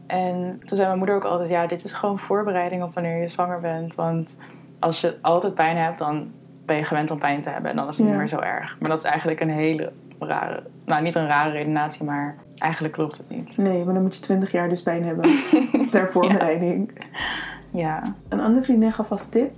En 0.07 0.61
toen 0.65 0.77
zei 0.77 0.87
mijn 0.87 0.99
moeder 0.99 1.17
ook 1.17 1.25
altijd: 1.25 1.51
Ja, 1.51 1.67
dit 1.67 1.85
is 1.85 1.93
gewoon 1.93 2.19
voorbereiding 2.19 2.83
op 2.83 2.95
wanneer 2.95 3.21
je 3.21 3.29
zwanger 3.29 3.61
bent. 3.61 3.95
Want 3.95 4.37
als 4.79 5.01
je 5.01 5.17
altijd 5.23 5.55
pijn 5.55 5.77
hebt, 5.77 5.99
dan 5.99 6.31
ben 6.67 6.77
je 6.77 6.85
gewend 6.85 7.11
om 7.11 7.19
pijn 7.19 7.41
te 7.41 7.51
hebben. 7.51 7.71
En 7.71 7.77
dan 7.77 7.89
is 7.89 7.97
het 7.97 8.05
Ja. 8.07 8.11
niet 8.13 8.19
meer 8.21 8.29
zo 8.29 8.39
erg. 8.39 8.77
Maar 8.81 8.89
dat 8.91 8.99
is 8.99 9.05
eigenlijk 9.05 9.41
een 9.41 9.51
hele 9.51 9.93
rare, 10.19 10.63
nou 10.85 11.03
niet 11.03 11.15
een 11.15 11.27
rare 11.27 11.51
redenatie, 11.51 12.05
maar 12.05 12.37
eigenlijk 12.59 12.95
klopt 12.95 13.17
het 13.17 13.29
niet. 13.29 13.57
Nee, 13.57 13.85
maar 13.85 13.95
dan 13.95 14.03
moet 14.03 14.15
je 14.17 14.21
20 14.23 14.53
jaar 14.53 14.69
dus 14.69 14.83
pijn 14.83 15.05
hebben 15.05 15.31
ter 15.91 16.11
voorbereiding. 16.11 16.91
Ja, 17.73 18.15
Een 18.29 18.41
andere 18.41 18.65
vriendin 18.65 18.93
gaf 18.93 19.11
als 19.11 19.29
tip 19.29 19.57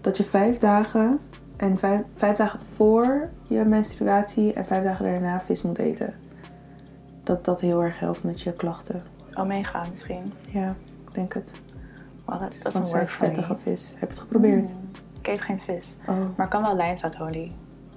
dat 0.00 0.16
je 0.16 0.24
vijf 0.24 0.58
dagen 0.58 1.20
en 1.56 1.78
vijf, 1.78 2.02
vijf 2.14 2.36
dagen 2.36 2.60
voor 2.74 3.30
je 3.48 3.64
menstruatie 3.64 4.52
en 4.52 4.64
vijf 4.66 4.84
dagen 4.84 5.04
daarna 5.04 5.40
vis 5.40 5.62
moet 5.62 5.78
eten. 5.78 6.14
Dat 7.22 7.44
dat 7.44 7.60
heel 7.60 7.82
erg 7.82 8.00
helpt 8.00 8.22
met 8.22 8.40
je 8.40 8.52
klachten. 8.52 9.02
omega 9.34 9.84
misschien. 9.90 10.32
Ja, 10.50 10.68
ik 11.08 11.14
denk 11.14 11.34
het. 11.34 11.52
Well, 12.26 12.38
that 12.38 12.52
Dat 12.52 12.62
doesn't 12.62 12.86
is 12.86 12.92
work 12.92 13.08
for 13.08 13.26
me. 13.28 13.34
vettige 13.34 13.56
vis. 13.56 13.90
Heb 13.90 14.00
je 14.00 14.06
het 14.06 14.18
geprobeerd? 14.18 14.74
Ik 15.20 15.26
eet 15.28 15.40
geen 15.40 15.60
vis. 15.60 15.96
Oh. 16.06 16.16
Maar 16.36 16.48
kan 16.48 16.62
wel 16.62 16.76
lijnzaadolie 16.76 17.52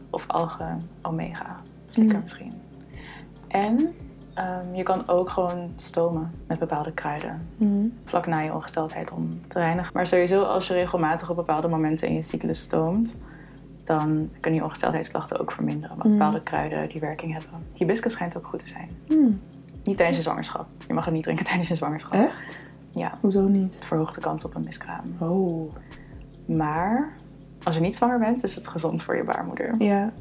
of 0.09 0.27
algen 0.27 0.81
omega. 1.01 1.55
Zeker 1.89 2.15
Mm. 2.15 2.21
misschien. 2.21 2.53
En 3.47 3.93
ehm, 4.33 4.73
je 4.75 4.83
kan 4.83 5.07
ook 5.07 5.29
gewoon 5.29 5.71
stomen 5.75 6.31
met 6.47 6.59
bepaalde 6.59 6.91
kruiden. 6.91 7.47
Mhm. 7.57 7.85
Vlak 8.05 8.25
na 8.27 8.39
je 8.39 8.53
ongesteldheid 8.53 9.11
om 9.11 9.41
te 9.47 9.59
reinigen. 9.59 9.91
Maar 9.93 10.07
sowieso 10.07 10.43
als 10.43 10.67
je 10.67 10.73
regelmatig 10.73 11.29
op 11.29 11.35
bepaalde 11.35 11.67
momenten 11.67 12.07
in 12.07 12.13
je 12.13 12.21
cyclus 12.21 12.61
stoomt... 12.61 13.17
dan 13.83 14.29
kunnen 14.39 14.59
je 14.59 14.65
ongesteldheidsklachten 14.65 15.39
ook 15.39 15.51
verminderen. 15.51 15.95
Want 15.97 16.09
Mm. 16.09 16.17
bepaalde 16.17 16.41
kruiden 16.41 16.89
die 16.89 17.01
werking 17.01 17.31
hebben. 17.33 17.49
Hibiscus 17.75 18.13
schijnt 18.13 18.37
ook 18.37 18.45
goed 18.45 18.59
te 18.59 18.67
zijn. 18.67 18.89
Hmm. 19.07 19.39
Niet 19.83 19.97
tijdens 19.97 20.17
je 20.17 20.23
zwangerschap. 20.23 20.65
Je 20.87 20.93
mag 20.93 21.05
het 21.05 21.13
niet 21.13 21.23
drinken 21.23 21.45
tijdens 21.49 21.67
je 21.67 21.75
zwangerschap. 21.75 22.13
Echt? 22.13 22.59
Ja, 22.89 23.11
Hoezo 23.21 23.41
niet? 23.47 23.75
het 23.75 23.85
verhoogt 23.85 24.15
de 24.15 24.21
kans 24.21 24.45
op 24.45 24.55
een 24.55 24.63
miskraam. 24.63 25.15
Oh. 25.19 25.71
Maar 26.45 27.13
als 27.63 27.75
je 27.75 27.81
niet 27.81 27.95
zwanger 27.95 28.19
bent, 28.19 28.43
is 28.43 28.55
het 28.55 28.67
gezond 28.67 29.03
voor 29.03 29.15
je 29.15 29.23
baarmoeder. 29.23 29.75
Ja. 29.77 30.11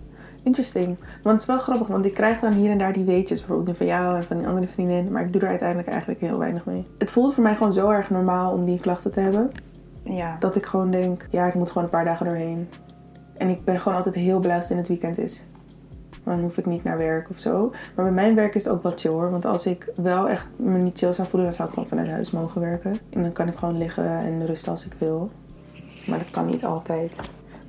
Interesting. 0.43 0.87
Want 0.99 1.41
het 1.41 1.41
is 1.41 1.47
wel 1.47 1.59
grappig, 1.59 1.87
want 1.89 2.05
ik 2.05 2.15
krijg 2.15 2.41
dan 2.41 2.53
hier 2.53 2.71
en 2.71 2.79
daar 2.79 2.93
die 2.93 3.05
weetjes, 3.05 3.39
bijvoorbeeld 3.39 3.69
nu 3.69 3.75
van 3.75 3.87
jou 3.87 4.17
en 4.17 4.25
van 4.25 4.39
die 4.39 4.47
andere 4.47 4.67
vriendin, 4.67 5.11
maar 5.11 5.23
ik 5.23 5.33
doe 5.33 5.43
er 5.43 5.49
uiteindelijk 5.49 5.89
eigenlijk 5.89 6.21
heel 6.21 6.39
weinig 6.39 6.65
mee. 6.65 6.87
Het 6.99 7.11
voelt 7.11 7.35
voor 7.35 7.43
mij 7.43 7.55
gewoon 7.55 7.73
zo 7.73 7.91
erg 7.91 8.11
normaal 8.11 8.53
om 8.53 8.65
die 8.65 8.81
klachten 8.81 9.13
te 9.13 9.21
hebben, 9.21 9.51
Ja. 10.03 10.37
dat 10.39 10.57
ik 10.57 10.67
gewoon 10.67 10.91
denk, 10.91 11.27
ja, 11.31 11.47
ik 11.47 11.55
moet 11.55 11.69
gewoon 11.69 11.85
een 11.85 11.91
paar 11.91 12.05
dagen 12.05 12.27
doorheen. 12.27 12.69
En 13.37 13.49
ik 13.49 13.65
ben 13.65 13.81
gewoon 13.81 13.99
altijd 13.99 14.15
heel 14.15 14.41
blij 14.41 14.55
als 14.55 14.63
het 14.63 14.73
in 14.73 14.79
het 14.79 14.89
weekend 14.89 15.19
is. 15.19 15.47
Dan 16.25 16.41
hoef 16.41 16.59
ik 16.59 16.67
niet 16.67 16.85
naar 16.85 16.99
werk 16.99 17.31
of 17.31 17.39
zo. 17.39 17.71
Maar 17.97 18.05
bij 18.05 18.15
mijn 18.15 18.35
werk 18.35 18.55
is 18.55 18.65
het 18.65 18.73
ook 18.73 18.83
wel 18.83 18.93
chill 18.97 19.11
hoor. 19.11 19.31
Want 19.31 19.45
als 19.45 19.67
ik 19.67 19.93
wel 19.97 20.29
echt 20.29 20.47
me 20.57 20.79
niet 20.79 20.99
chill 20.99 21.13
zou 21.13 21.29
voelen, 21.29 21.49
dan 21.49 21.57
zou 21.57 21.69
ik 21.69 21.75
gewoon 21.75 21.89
vanuit 21.89 22.11
huis 22.11 22.31
mogen 22.31 22.61
werken. 22.61 22.99
En 23.11 23.23
dan 23.23 23.33
kan 23.33 23.49
ik 23.49 23.55
gewoon 23.57 23.79
liggen 23.79 24.05
en 24.19 24.47
rusten 24.47 24.71
als 24.73 24.87
ik 24.87 24.93
wil. 24.99 25.31
Maar 26.07 26.19
dat 26.19 26.31
kan 26.31 26.47
niet 26.47 26.65
altijd. 26.65 27.13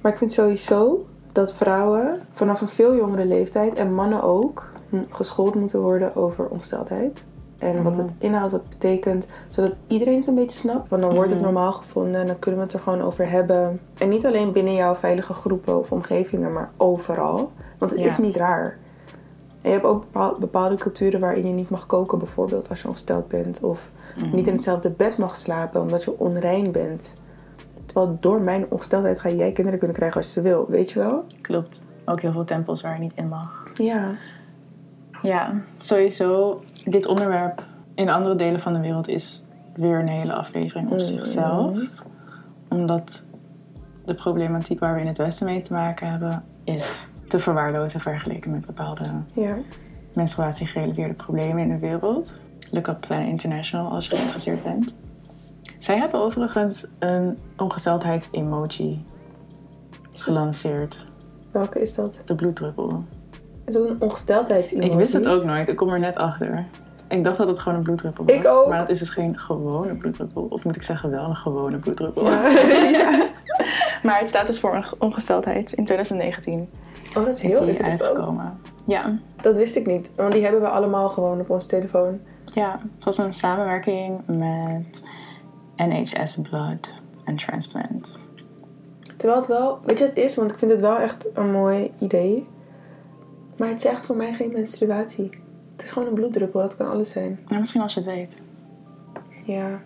Maar 0.02 0.12
ik 0.12 0.18
vind 0.18 0.32
sowieso 0.32 1.06
dat 1.32 1.54
vrouwen 1.54 2.20
vanaf 2.32 2.62
een 2.62 2.68
veel 2.68 2.96
jongere 2.96 3.26
leeftijd 3.26 3.74
en 3.74 3.94
mannen 3.94 4.24
ook 4.24 4.70
geschoold 5.10 5.56
moeten 5.56 5.80
worden 5.82 6.16
over 6.16 6.48
ongesteldheid. 6.48 7.26
En 7.58 7.84
wat 7.84 7.98
het 7.98 8.12
inhoudt, 8.18 8.52
wat 8.52 8.62
het 8.62 8.70
betekent, 8.70 9.26
zodat 9.48 9.72
iedereen 9.88 10.18
het 10.18 10.28
een 10.28 10.36
beetje 10.36 10.58
snapt. 10.58 10.90
Want 10.90 11.02
dan 11.02 11.14
wordt 11.14 11.30
het 11.30 11.40
Mhm. 11.40 11.52
normaal 11.52 11.72
gevonden 11.72 12.22
en 12.22 12.28
dan 12.28 12.40
kunnen 12.40 12.60
we 12.60 12.66
het 12.66 12.76
er 12.76 12.80
gewoon 12.82 13.02
over 13.02 13.30
hebben. 13.30 13.80
En 13.98 14.10
niet 14.10 14.26
alleen 14.26 14.52
binnen 14.52 14.74
jouw 14.74 14.96
veilige 14.96 15.34
groepen 15.34 15.78
of 15.80 15.92
omgevingen, 15.92 16.54
maar 16.54 16.72
overal. 16.78 17.52
Want 17.78 17.92
het 17.92 18.00
Ja. 18.00 18.06
is 18.08 18.18
niet 18.18 18.36
raar. 18.36 18.78
En 19.62 19.70
je 19.70 19.76
hebt 19.76 19.86
ook 19.86 20.00
bepaal- 20.02 20.36
bepaalde 20.40 20.76
culturen 20.76 21.20
waarin 21.20 21.48
je 21.48 21.54
niet 21.54 21.70
mag 21.70 21.86
koken, 21.86 22.18
bijvoorbeeld 22.18 22.70
als 22.70 22.82
je 22.82 22.88
ongesteld 22.88 23.28
bent. 23.28 23.64
Of 23.64 23.90
Mhm. 24.18 24.36
niet 24.36 24.48
in 24.48 24.54
hetzelfde 24.54 24.90
bed 24.90 25.18
mag 25.18 25.36
slapen 25.38 25.82
omdat 25.82 26.04
je 26.04 26.20
onrein 26.20 26.72
bent. 26.72 27.14
Terwijl 27.92 28.18
door 28.20 28.42
mijn 28.42 28.66
ongesteldheid 28.70 29.20
ga 29.20 29.30
jij 29.30 29.52
kinderen 29.52 29.80
kunnen 29.80 29.98
krijgen 29.98 30.18
als 30.18 30.26
je 30.26 30.32
ze 30.32 30.42
wil, 30.42 30.66
weet 30.70 30.92
je 30.92 31.00
wel? 31.00 31.26
Klopt. 31.42 31.88
Ook 32.06 32.22
heel 32.22 32.32
veel 32.32 32.44
tempels 32.44 32.82
waar 32.82 32.94
je 32.94 33.00
niet 33.00 33.12
in 33.16 33.28
mag. 33.28 33.64
Ja. 33.74 34.12
Ja, 35.22 35.54
sowieso. 35.78 36.62
Dit 36.86 37.06
onderwerp 37.06 37.64
in 37.96 38.10
andere 38.10 38.36
delen 38.36 38.60
van 38.60 38.74
de 38.74 38.80
wereld 38.80 39.08
is 39.08 39.44
weer 39.76 40.00
een 40.00 40.08
hele 40.08 40.34
aflevering 40.34 40.88
op 40.88 40.94
Mm. 40.98 41.00
zichzelf. 41.04 41.80
Omdat 42.70 43.24
de 44.06 44.14
problematiek 44.14 44.80
waar 44.80 44.94
we 44.94 45.00
in 45.02 45.08
het 45.08 45.18
Westen 45.18 45.46
mee 45.46 45.62
te 45.62 45.74
maken 45.74 46.10
hebben, 46.12 46.44
is 46.64 47.08
te 47.28 47.40
verwaarlozen 47.40 48.00
vergeleken 48.00 48.52
met 48.52 48.66
bepaalde 48.66 49.04
Ja. 49.34 49.56
menstruatiegerelateerde 50.14 51.14
problemen 51.14 51.64
in 51.64 51.70
de 51.70 51.80
wereld. 51.80 52.40
Look 52.70 52.88
up 52.88 53.02
Plan 53.02 53.22
International 53.22 53.92
als 53.92 54.08
je 54.08 54.16
geïnteresseerd 54.16 54.64
bent. 54.64 54.96
Zij 55.82 55.98
hebben 55.98 56.20
overigens 56.20 56.88
een 57.00 57.38
ongesteldheidsemoji 57.58 59.06
gelanceerd. 60.12 61.08
Welke 61.52 61.82
is 61.82 61.96
dat? 61.96 62.20
De 62.26 62.36
bloeddruppel. 62.36 63.04
Is 63.66 63.74
dat 63.74 63.90
een 63.90 64.02
ongesteldheidsemoji? 64.02 64.90
Ik 64.90 64.98
wist 64.98 65.14
het 65.14 65.28
ook 65.28 65.44
nooit. 65.44 65.70
Ik 65.70 65.76
kom 65.76 65.90
er 65.90 66.00
net 66.00 66.16
achter. 66.16 66.66
Ik 67.08 67.24
dacht 67.24 67.38
dat 67.38 67.48
het 67.48 67.60
gewoon 67.60 67.78
een 67.78 67.84
bloeddruppel 67.84 68.26
was. 68.26 68.36
Ik 68.36 68.48
ook. 68.48 68.68
Maar 68.68 68.80
het 68.80 68.90
is 68.90 69.00
dus 69.00 69.10
geen 69.10 69.38
gewone 69.40 69.96
bloeddruppel. 69.96 70.46
Of 70.50 70.64
moet 70.64 70.76
ik 70.76 70.82
zeggen 70.84 71.10
wel 71.10 71.24
een 71.30 71.36
gewone 71.36 71.78
bloeddruppel. 71.78 72.24
Ja. 72.26 72.48
ja. 73.00 73.28
Maar 74.04 74.20
het 74.20 74.30
staat 74.30 74.48
dus 74.48 74.60
voor 74.60 74.76
een 74.76 74.86
ongesteldheid. 74.98 75.74
In 75.74 75.86
2019 75.86 76.70
Oh, 77.10 77.16
dat 77.16 77.28
is 77.28 77.44
is 77.44 77.52
heel 77.52 77.60
die 77.60 77.70
interessant. 77.70 78.10
uitgekomen. 78.10 78.60
Ja. 78.86 79.18
Dat 79.42 79.56
wist 79.56 79.76
ik 79.76 79.86
niet, 79.86 80.12
want 80.16 80.34
die 80.34 80.44
hebben 80.44 80.62
we 80.62 80.68
allemaal 80.68 81.10
gewoon 81.10 81.40
op 81.40 81.50
onze 81.50 81.68
telefoon. 81.68 82.20
ja, 82.46 82.80
het 82.96 83.06
was 83.06 83.18
een 83.18 83.34
samenwerking 83.34 84.22
met 84.26 85.04
NHS 85.88 86.36
Blood 86.50 86.90
and 87.26 87.40
Transplant. 87.40 88.18
Terwijl 89.18 89.40
het 89.40 89.50
wel, 89.50 89.80
weet 89.86 90.00
je 90.00 90.06
het 90.06 90.18
is? 90.18 90.36
Want 90.36 90.52
ik 90.52 90.58
vind 90.58 90.72
het 90.72 90.80
wel 90.80 90.98
echt 90.98 91.28
een 91.34 91.52
mooi 91.52 91.92
idee. 92.00 92.48
Maar 93.58 93.70
het 93.70 93.82
zegt 93.82 94.06
voor 94.06 94.16
mij 94.16 94.34
geen 94.34 94.52
menstruatie. 94.52 95.30
Het 95.76 95.84
is 95.84 95.92
gewoon 95.92 96.08
een 96.08 96.14
bloeddruppel, 96.14 96.62
dat 96.62 96.76
kan 96.76 96.90
alles 96.90 97.10
zijn. 97.10 97.40
Nou, 97.48 97.60
misschien 97.60 97.82
als 97.82 97.94
je 97.94 98.00
het 98.00 98.10
weet. 98.10 98.38
Ja. 99.46 99.82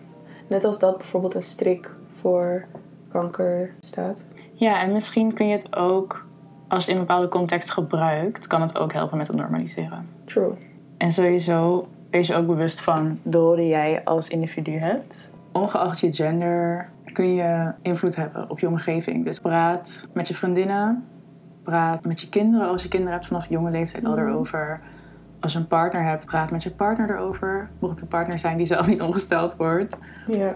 Net 0.46 0.64
als 0.64 0.78
dat 0.78 0.96
bijvoorbeeld 0.96 1.34
een 1.34 1.42
strik 1.42 1.90
voor 2.12 2.66
kanker 3.08 3.74
staat. 3.80 4.26
Ja, 4.54 4.82
en 4.82 4.92
misschien 4.92 5.32
kun 5.32 5.46
je 5.48 5.56
het 5.56 5.76
ook, 5.76 6.26
als 6.68 6.84
je 6.84 6.90
het 6.90 6.90
in 6.90 6.96
een 6.96 7.06
bepaalde 7.06 7.28
context 7.28 7.70
gebruikt, 7.70 8.46
kan 8.46 8.60
het 8.60 8.78
ook 8.78 8.92
helpen 8.92 9.18
met 9.18 9.26
het 9.26 9.36
normaliseren. 9.36 10.08
True. 10.24 10.52
En 10.96 11.12
sowieso 11.12 11.86
wees 12.10 12.26
je 12.26 12.34
ook 12.34 12.46
bewust 12.46 12.80
van 12.80 13.18
de 13.22 13.38
rol 13.38 13.56
die 13.56 13.68
jij 13.68 14.04
als 14.04 14.28
individu 14.28 14.72
hebt. 14.72 15.30
Ongeacht 15.56 16.00
je 16.00 16.12
gender 16.12 16.88
kun 17.12 17.34
je 17.34 17.72
invloed 17.82 18.16
hebben 18.16 18.50
op 18.50 18.58
je 18.58 18.68
omgeving. 18.68 19.24
Dus 19.24 19.40
praat 19.40 20.08
met 20.12 20.28
je 20.28 20.34
vriendinnen, 20.34 21.04
praat 21.62 22.04
met 22.04 22.20
je 22.20 22.28
kinderen 22.28 22.68
als 22.68 22.82
je 22.82 22.88
kinderen 22.88 23.14
hebt 23.14 23.26
vanaf 23.26 23.48
jonge 23.48 23.70
leeftijd 23.70 24.04
al 24.04 24.18
erover. 24.18 24.80
Als 25.40 25.52
je 25.52 25.58
een 25.58 25.66
partner 25.66 26.04
hebt, 26.04 26.24
praat 26.24 26.50
met 26.50 26.62
je 26.62 26.70
partner 26.70 27.10
erover. 27.10 27.68
Mocht 27.78 27.92
het 27.92 28.02
een 28.02 28.08
partner 28.08 28.38
zijn 28.38 28.56
die 28.56 28.66
zelf 28.66 28.86
niet 28.86 29.00
ongesteld 29.02 29.56
wordt. 29.56 29.98
Ja. 30.26 30.54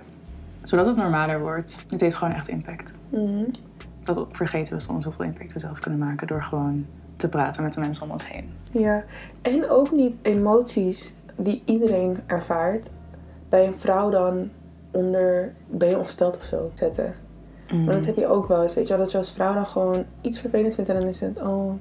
Zodat 0.62 0.86
het 0.86 0.96
normaler 0.96 1.40
wordt. 1.40 1.84
Het 1.88 2.00
heeft 2.00 2.16
gewoon 2.16 2.34
echt 2.34 2.48
impact. 2.48 2.94
Mhm. 3.08 3.44
Dat 4.02 4.26
vergeten 4.32 4.74
we 4.74 4.80
soms 4.80 5.04
hoeveel 5.04 5.24
impact 5.24 5.52
we 5.52 5.58
zelf 5.58 5.78
kunnen 5.78 6.00
maken 6.00 6.26
door 6.26 6.42
gewoon 6.42 6.86
te 7.16 7.28
praten 7.28 7.62
met 7.62 7.74
de 7.74 7.80
mensen 7.80 8.04
om 8.04 8.10
ons 8.10 8.28
heen. 8.28 8.52
Ja. 8.70 9.04
En 9.42 9.70
ook 9.70 9.92
niet 9.92 10.16
emoties 10.22 11.16
die 11.36 11.62
iedereen 11.64 12.18
ervaart. 12.26 12.90
Bij 13.48 13.66
een 13.66 13.78
vrouw 13.78 14.10
dan 14.10 14.50
onder, 14.90 15.52
ben 15.68 15.88
je 15.88 15.98
ongesteld 15.98 16.36
of 16.36 16.42
zo, 16.42 16.70
zetten. 16.74 17.14
Mm. 17.72 17.84
Maar 17.84 17.94
dat 17.94 18.06
heb 18.06 18.16
je 18.16 18.26
ook 18.26 18.48
wel 18.48 18.62
eens, 18.62 18.74
weet 18.74 18.88
je 18.88 18.94
wel, 18.94 19.02
dat 19.02 19.12
je 19.12 19.18
als 19.18 19.32
vrouw 19.32 19.54
dan 19.54 19.66
gewoon 19.66 20.04
iets 20.20 20.40
vervelend 20.40 20.74
vindt 20.74 20.90
en 20.90 21.00
dan 21.00 21.08
is 21.08 21.20
het, 21.20 21.38
oh, 21.38 21.72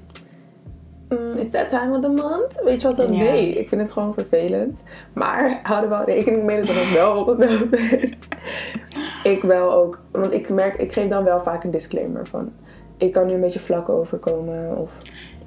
mm, 1.08 1.32
is 1.36 1.50
that 1.50 1.68
time 1.68 1.96
of 1.96 2.00
the 2.00 2.08
month? 2.08 2.60
Weet 2.64 2.80
je 2.80 2.86
wat 2.86 2.96
dan? 2.96 3.10
Nee, 3.10 3.52
ik 3.52 3.68
vind 3.68 3.80
het 3.80 3.92
gewoon 3.92 4.14
vervelend. 4.14 4.82
Maar 5.12 5.60
hou 5.62 5.82
er 5.82 5.88
wel 5.88 6.04
rekening 6.04 6.42
mee 6.42 6.56
dat 6.62 6.76
ik 6.76 6.90
wel 6.94 7.20
opgesteld 7.20 7.70
ben. 7.70 8.12
ik 9.22 9.42
wel 9.42 9.72
ook, 9.72 10.02
want 10.10 10.32
ik 10.32 10.48
merk, 10.48 10.74
ik 10.74 10.92
geef 10.92 11.08
dan 11.08 11.24
wel 11.24 11.40
vaak 11.40 11.64
een 11.64 11.70
disclaimer 11.70 12.26
van, 12.26 12.52
ik 12.96 13.12
kan 13.12 13.26
nu 13.26 13.32
een 13.32 13.40
beetje 13.40 13.60
vlak 13.60 13.88
overkomen 13.88 14.76
of 14.76 14.92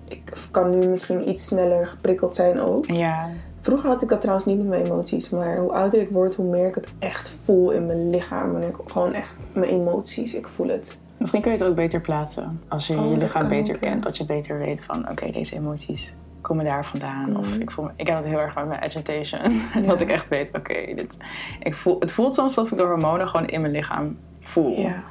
ik 0.08 0.34
kan 0.52 0.70
nu 0.70 0.88
misschien 0.88 1.30
iets 1.30 1.46
sneller 1.46 1.88
geprikkeld 1.88 2.36
zijn 2.36 2.60
ook. 2.60 2.86
Ja, 2.86 3.30
Vroeger 3.64 3.90
had 3.90 4.02
ik 4.02 4.10
dat 4.10 4.22
trouwens 4.22 4.46
niet 4.48 4.58
met 4.58 4.68
mijn 4.68 4.86
emoties, 4.86 5.30
maar 5.30 5.58
hoe 5.58 5.72
ouder 5.72 6.02
ik 6.02 6.10
word, 6.10 6.36
hoe 6.36 6.50
meer 6.50 6.68
ik 6.68 6.76
het 6.76 6.94
echt 7.00 7.30
voel 7.44 7.72
in 7.72 7.86
mijn 7.86 8.10
lichaam. 8.10 8.52
Wanneer 8.52 8.70
ik 8.70 8.76
gewoon 8.88 9.14
echt 9.14 9.36
mijn 9.54 9.70
emoties, 9.70 10.36
ik 10.36 10.48
voel 10.48 10.68
het. 10.68 10.98
Misschien 11.18 11.42
kun 11.42 11.52
je 11.52 11.58
het 11.58 11.68
ook 11.68 11.76
beter 11.76 12.02
plaatsen. 12.02 12.62
Als 12.68 12.88
je 12.88 12.98
Oh, 13.00 13.12
je 13.12 13.18
lichaam 13.18 13.48
beter 13.48 13.76
ook, 13.76 13.82
ja. 13.84 13.90
kent. 13.90 14.04
Dat 14.04 14.18
je 14.18 14.26
beter 14.26 14.58
weet 14.58 14.84
van, 14.84 15.10
oké, 15.10 15.32
deze 15.32 15.56
emoties 15.56 16.16
komen 16.42 16.66
daar 16.66 16.86
vandaan. 16.86 17.38
Of 17.38 17.52
Mhm. 17.52 17.62
ik, 17.62 17.72
voel 17.72 17.90
ik 17.96 18.08
heb 18.08 18.18
het 18.18 18.26
heel 18.26 18.40
erg 18.40 18.56
met 18.56 18.68
mijn 18.68 18.82
agitation. 18.82 19.62
dat 19.88 20.02
ik 20.02 20.10
echt 20.10 20.30
weet, 20.30 20.58
oké, 20.58 20.74
dit 20.96 21.18
ik 21.60 21.76
voel, 21.76 22.00
het 22.00 22.12
voelt 22.12 22.36
soms 22.36 22.58
alsof 22.58 22.72
ik 22.72 22.78
de 22.78 22.84
hormonen 22.84 23.28
gewoon 23.28 23.48
in 23.48 23.62
mijn 23.62 23.74
lichaam 23.74 24.18
voel. 24.40 24.80
Ja. 24.80 25.04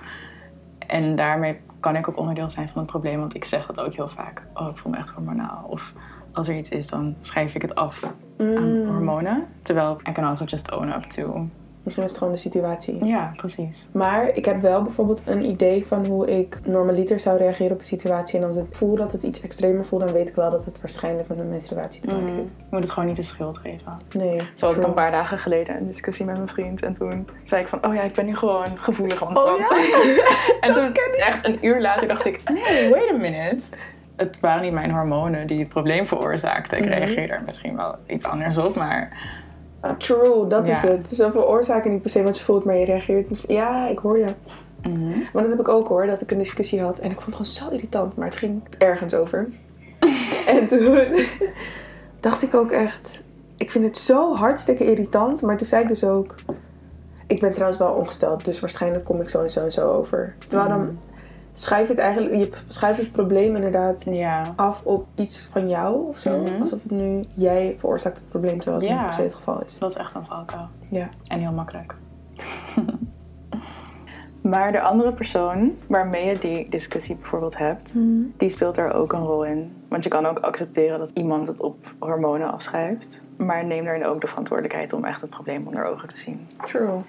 En 0.87 1.17
daarmee 1.17 1.61
kan 1.81 1.97
ik 1.97 2.09
ook 2.09 2.17
onderdeel 2.19 2.51
zijn 2.51 2.69
van 2.69 2.83
het 2.83 2.91
probleem, 2.91 3.19
want 3.19 3.35
ik 3.35 3.45
zeg 3.45 3.67
dat 3.67 3.81
ook 3.81 3.95
heel 3.95 4.09
vaak. 4.09 4.47
Oh, 4.55 4.69
ik 4.71 4.77
voel 4.79 4.93
me 4.93 4.99
echt 4.99 5.11
hormonaal. 5.11 5.65
Of 5.69 5.93
als 6.33 6.49
er 6.49 6.57
iets 6.57 6.71
is, 6.71 6.89
dan 6.89 7.15
schrijf 7.21 7.55
ik 7.55 7.63
het 7.63 7.75
af 7.75 8.15
aan 8.39 8.87
hormonen. 8.87 9.47
Terwijl 9.63 10.01
I 10.09 10.13
can 10.13 10.25
also 10.25 10.45
just 10.45 10.73
own 10.73 10.89
up 10.89 11.03
to. 11.03 11.49
Misschien 11.83 12.05
is 12.05 12.11
het 12.11 12.19
gewoon 12.19 12.35
de 12.35 12.41
situatie. 12.41 13.05
Ja, 13.05 13.33
precies. 13.37 13.89
Maar 13.93 14.29
ik 14.35 14.45
heb 14.45 14.61
wel 14.61 14.83
bijvoorbeeld 14.83 15.23
een 15.25 15.45
idee 15.45 15.87
van 15.87 16.07
hoe 16.07 16.39
ik 16.39 16.61
normaliter 16.65 17.21
zou 17.21 17.39
reageren 17.39 17.73
op 17.73 17.79
een 17.79 17.85
situatie. 17.85 18.39
En 18.39 18.47
als 18.47 18.57
ik 18.57 18.67
voel 18.71 18.97
dat 18.97 19.13
het 19.13 19.23
iets 19.23 19.41
extremer 19.41 19.87
voelt, 19.87 20.03
dan 20.03 20.13
weet 20.13 20.29
ik 20.29 20.35
wel 20.35 20.51
dat 20.51 20.65
het 20.65 20.81
waarschijnlijk 20.81 21.29
met 21.29 21.37
mijn 21.37 21.49
menstruatie 21.49 22.01
te 22.01 22.15
maken 22.15 22.35
heeft. 22.35 22.53
Je 22.59 22.65
moet 22.71 22.81
het 22.81 22.91
gewoon 22.91 23.09
niet 23.09 23.17
de 23.17 23.23
schuld 23.23 23.59
geven. 23.59 23.99
Nee. 24.13 24.41
Zoals 24.55 24.77
ik 24.77 24.83
een 24.83 24.95
paar 24.95 25.11
dagen 25.11 25.39
geleden 25.39 25.77
een 25.77 25.87
discussie 25.87 26.25
met 26.25 26.37
mijn 26.37 26.49
vriend. 26.49 26.83
En 26.83 26.93
toen 26.93 27.29
zei 27.45 27.63
ik 27.63 27.69
van, 27.69 27.87
oh 27.87 27.95
ja, 27.95 28.03
ik 28.03 28.13
ben 28.13 28.27
nu 28.27 28.37
gewoon 28.37 28.79
gevoelig 28.79 29.23
aan 29.23 29.29
het 29.29 29.39
Oh 29.39 29.57
praten. 29.57 30.25
en 30.61 30.73
toen 30.73 31.05
echt 31.17 31.47
een 31.47 31.67
uur 31.67 31.81
later 31.81 32.09
dacht 32.09 32.27
ik, 32.27 32.41
nee, 32.53 32.91
wait 32.91 33.11
a 33.11 33.17
minute. 33.17 33.65
Het 34.23 34.41
waren 34.41 34.63
niet 34.63 34.73
mijn 34.73 34.91
hormonen 34.91 35.47
die 35.47 35.59
het 35.59 35.69
probleem 35.69 36.07
veroorzaakten. 36.07 36.79
Ik 36.79 36.85
reageerde 36.85 37.33
er 37.33 37.43
misschien 37.47 37.77
wel 37.77 37.95
iets 38.07 38.25
anders 38.25 38.59
op, 38.59 38.75
maar... 38.75 39.31
True, 39.99 40.47
dat 40.47 40.69
is 40.69 40.81
het. 40.81 41.09
Ze 41.11 41.31
veroorzaken 41.33 41.91
niet 41.91 42.03
per 42.03 42.11
se 42.11 42.23
wat 42.23 42.39
je 42.39 42.45
voelt, 42.45 42.65
maar 42.65 42.77
je 42.77 42.85
reageert. 42.85 43.29
mis- 43.31 43.45
Ja, 43.49 43.89
ik 43.89 43.99
hoor 43.99 44.19
je. 44.19 44.27
Maar 45.33 45.43
dat 45.43 45.51
heb 45.51 45.61
ik 45.61 45.69
ook 45.69 45.89
hoor, 45.89 46.07
dat 46.07 46.21
ik 46.21 46.31
een 46.31 46.39
discussie 46.39 46.81
had. 46.83 46.99
En 46.99 47.11
ik 47.11 47.21
vond 47.21 47.37
het 47.37 47.47
gewoon 47.47 47.71
zo 47.71 47.75
irritant, 47.77 48.17
maar 48.17 48.27
het 48.27 48.37
ging 48.37 48.63
ergens 48.79 49.15
over. 49.15 49.49
en 50.57 50.67
toen 50.69 50.99
dacht 52.21 52.43
ik 52.43 52.55
ook 52.55 52.71
echt... 52.71 53.23
Ik 53.57 53.71
vind 53.71 53.85
het 53.85 53.97
zo 53.99 54.35
hartstikke 54.35 54.85
irritant. 54.85 55.43
Maar 55.43 55.57
toen 55.57 55.67
zei 55.67 55.83
ik 55.83 55.89
dus 55.89 56.05
ook... 56.05 56.35
Ik 57.27 57.41
ben 57.41 57.51
trouwens 57.53 57.79
wel 57.79 57.93
ongesteld, 57.93 58.45
dus 58.45 58.61
waarschijnlijk 58.61 59.05
kom 59.05 59.21
ik 59.21 59.29
zo 59.29 59.43
en 59.43 59.51
zo 59.51 59.65
en 59.65 59.73
zo 59.73 59.89
over. 59.91 60.35
Terwijl 60.49 60.69
dan 60.69 60.99
schuif 61.53 61.87
je 61.87 61.93
het 61.93 62.03
eigenlijk... 62.03 62.35
Je 62.35 62.51
schuift 62.67 63.01
het 63.01 63.13
probleem 63.13 63.55
inderdaad 63.57 64.05
Ja, 64.05 64.53
af 64.57 64.83
op 64.85 65.07
iets 65.15 65.49
van 65.53 65.69
jou 65.69 66.09
of 66.09 66.19
zo. 66.19 66.39
Mhm. 66.41 66.61
Alsof 66.61 66.83
het 66.83 66.91
nu 66.91 67.21
jij 67.35 67.75
veroorzaakt 67.79 68.17
het 68.17 68.29
probleem, 68.29 68.61
terwijl 68.61 68.81
het 68.83 68.91
Ja. 68.91 68.97
niet 68.97 69.07
per 69.07 69.15
se 69.15 69.23
het 69.23 69.35
geval 69.35 69.63
is. 69.63 69.79
dat 69.79 69.91
is 69.91 69.97
echt 69.97 70.15
een 70.15 70.25
valkuil. 70.27 70.69
Ja. 70.91 71.09
En 71.29 71.39
heel 71.39 71.53
makkelijk. 71.53 71.95
maar 74.43 74.73
de 74.73 74.81
andere 74.81 75.13
persoon 75.13 75.73
waarmee 75.87 76.27
je 76.27 76.39
die 76.39 76.71
discussie 76.71 77.17
bijvoorbeeld 77.17 77.59
hebt, 77.59 77.95
die 78.37 78.49
speelt 78.49 78.77
er 78.77 78.93
ook 78.93 79.13
een 79.13 79.25
rol 79.25 79.45
in. 79.45 79.73
Want 79.89 80.03
je 80.05 80.11
kan 80.11 80.27
ook 80.27 80.39
accepteren 80.39 80.99
dat 80.99 81.11
iemand 81.15 81.47
het 81.49 81.61
op 81.61 81.95
hormonen 81.99 82.53
afschrijft. 82.53 83.21
Maar 83.37 83.65
neem 83.65 83.85
daarin 83.85 84.07
ook 84.07 84.21
de 84.21 84.27
verantwoordelijkheid 84.27 84.93
om 84.93 85.05
echt 85.05 85.21
het 85.21 85.31
probleem 85.31 85.67
onder 85.67 85.85
ogen 85.85 86.09
te 86.09 86.17
zien. 86.17 86.47
True. 86.67 87.01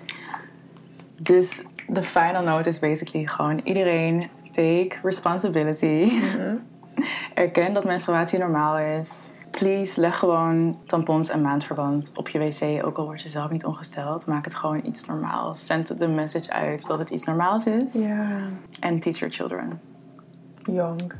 Dus 1.17 1.63
de 1.87 2.03
final 2.03 2.43
note 2.43 2.69
is 2.69 2.79
basically 2.79 3.27
gewoon 3.27 3.61
iedereen 3.63 4.29
take 4.51 4.95
responsibility. 5.03 6.11
Erken 7.33 7.73
dat 7.73 7.83
menstruatie 7.83 8.39
normaal 8.39 8.77
is. 8.77 9.31
Please, 9.49 10.01
leg 10.01 10.19
gewoon 10.19 10.79
tampons 10.85 11.29
en 11.29 11.41
maandverband 11.41 12.11
op 12.15 12.29
je 12.29 12.39
wc, 12.39 12.85
ook 12.87 12.97
al 12.97 13.05
word 13.05 13.21
je 13.21 13.29
zelf 13.29 13.51
niet 13.51 13.65
ongesteld. 13.65 14.25
Maak 14.25 14.45
het 14.45 14.55
gewoon 14.55 14.81
iets 14.85 15.05
normaals. 15.05 15.65
Zend 15.65 15.99
de 15.99 16.07
message 16.07 16.51
uit 16.51 16.87
dat 16.87 16.99
het 16.99 17.09
iets 17.09 17.23
normaals 17.23 17.65
is. 17.65 18.07
En 18.79 18.99
teach 18.99 19.17
your 19.17 19.33
children. 19.33 19.81
Young. 20.63 21.13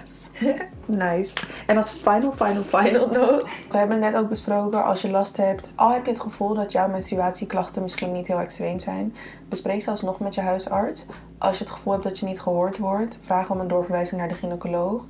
Yes. 0.00 0.30
Nice. 0.86 1.32
En 1.66 1.76
als 1.76 1.90
final, 1.90 2.32
final, 2.32 2.62
final 2.62 3.06
note. 3.06 3.46
We 3.68 3.76
hebben 3.76 3.98
net 3.98 4.16
ook 4.16 4.28
besproken, 4.28 4.84
als 4.84 5.02
je 5.02 5.10
last 5.10 5.36
hebt, 5.36 5.72
al 5.74 5.92
heb 5.92 6.04
je 6.04 6.10
het 6.10 6.20
gevoel 6.20 6.54
dat 6.54 6.72
jouw 6.72 6.88
menstruatieklachten 6.88 7.82
misschien 7.82 8.12
niet 8.12 8.26
heel 8.26 8.38
extreem 8.38 8.78
zijn, 8.78 9.14
bespreek 9.48 9.82
zelfs 9.82 10.02
nog 10.02 10.20
met 10.20 10.34
je 10.34 10.40
huisarts. 10.40 11.06
Als 11.38 11.58
je 11.58 11.64
het 11.64 11.72
gevoel 11.72 11.92
hebt 11.92 12.04
dat 12.04 12.18
je 12.18 12.26
niet 12.26 12.40
gehoord 12.40 12.78
wordt, 12.78 13.18
vraag 13.20 13.50
om 13.50 13.60
een 13.60 13.68
doorverwijzing 13.68 14.20
naar 14.20 14.28
de 14.28 14.34
gynaecoloog. 14.34 15.06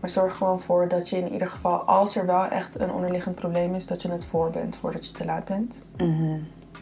Maar 0.00 0.10
zorg 0.10 0.36
gewoon 0.36 0.60
voor 0.60 0.88
dat 0.88 1.08
je 1.08 1.16
in 1.16 1.32
ieder 1.32 1.48
geval, 1.48 1.80
als 1.80 2.16
er 2.16 2.26
wel 2.26 2.44
echt 2.44 2.80
een 2.80 2.92
onderliggend 2.92 3.34
probleem 3.34 3.74
is, 3.74 3.86
dat 3.86 4.02
je 4.02 4.10
het 4.10 4.24
voor 4.24 4.50
bent 4.50 4.76
voordat 4.76 5.06
je 5.06 5.12
te 5.12 5.24
laat 5.24 5.44
bent. 5.44 5.80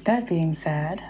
That 0.03 0.25
being 0.25 0.57
said, 0.57 1.01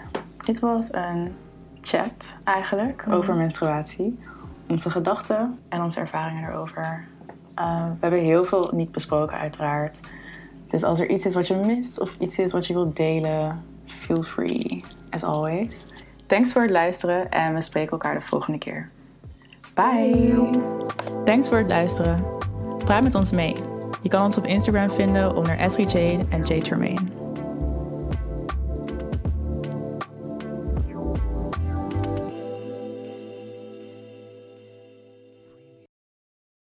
dit 0.45 0.59
was 0.59 0.93
een 0.93 1.35
chat 1.81 2.35
eigenlijk 2.43 3.03
over 3.09 3.35
menstruatie. 3.35 4.19
Onze 4.67 4.89
gedachten 4.89 5.59
en 5.69 5.81
onze 5.81 5.99
ervaringen 5.99 6.49
erover. 6.49 7.05
Uh, 7.59 7.85
we 7.85 7.97
hebben 7.99 8.19
heel 8.19 8.45
veel 8.45 8.69
niet 8.73 8.91
besproken 8.91 9.37
uiteraard. 9.37 10.01
Dus 10.67 10.83
als 10.83 10.99
er 10.99 11.09
iets 11.09 11.25
is 11.25 11.33
wat 11.33 11.47
je 11.47 11.55
mist 11.55 11.99
of 11.99 12.15
iets 12.19 12.39
is 12.39 12.51
wat 12.51 12.67
je 12.67 12.73
wilt 12.73 12.95
delen, 12.95 13.63
feel 13.85 14.23
free 14.23 14.83
as 15.09 15.23
always. 15.23 15.85
Thanks 16.25 16.51
voor 16.51 16.61
het 16.61 16.71
luisteren 16.71 17.29
en 17.29 17.53
we 17.53 17.61
spreken 17.61 17.91
elkaar 17.91 18.13
de 18.13 18.21
volgende 18.21 18.57
keer. 18.57 18.89
Bye! 19.73 20.49
Thanks 21.25 21.47
voor 21.47 21.57
het 21.57 21.69
luisteren. 21.69 22.23
Praat 22.77 23.03
met 23.03 23.15
ons 23.15 23.31
mee. 23.31 23.55
Je 24.01 24.09
kan 24.09 24.23
ons 24.23 24.37
op 24.37 24.45
Instagram 24.45 24.91
vinden 24.91 25.35
onder 25.35 25.57
Esri 25.57 25.85
en 26.29 26.43
Jade. 26.43 27.22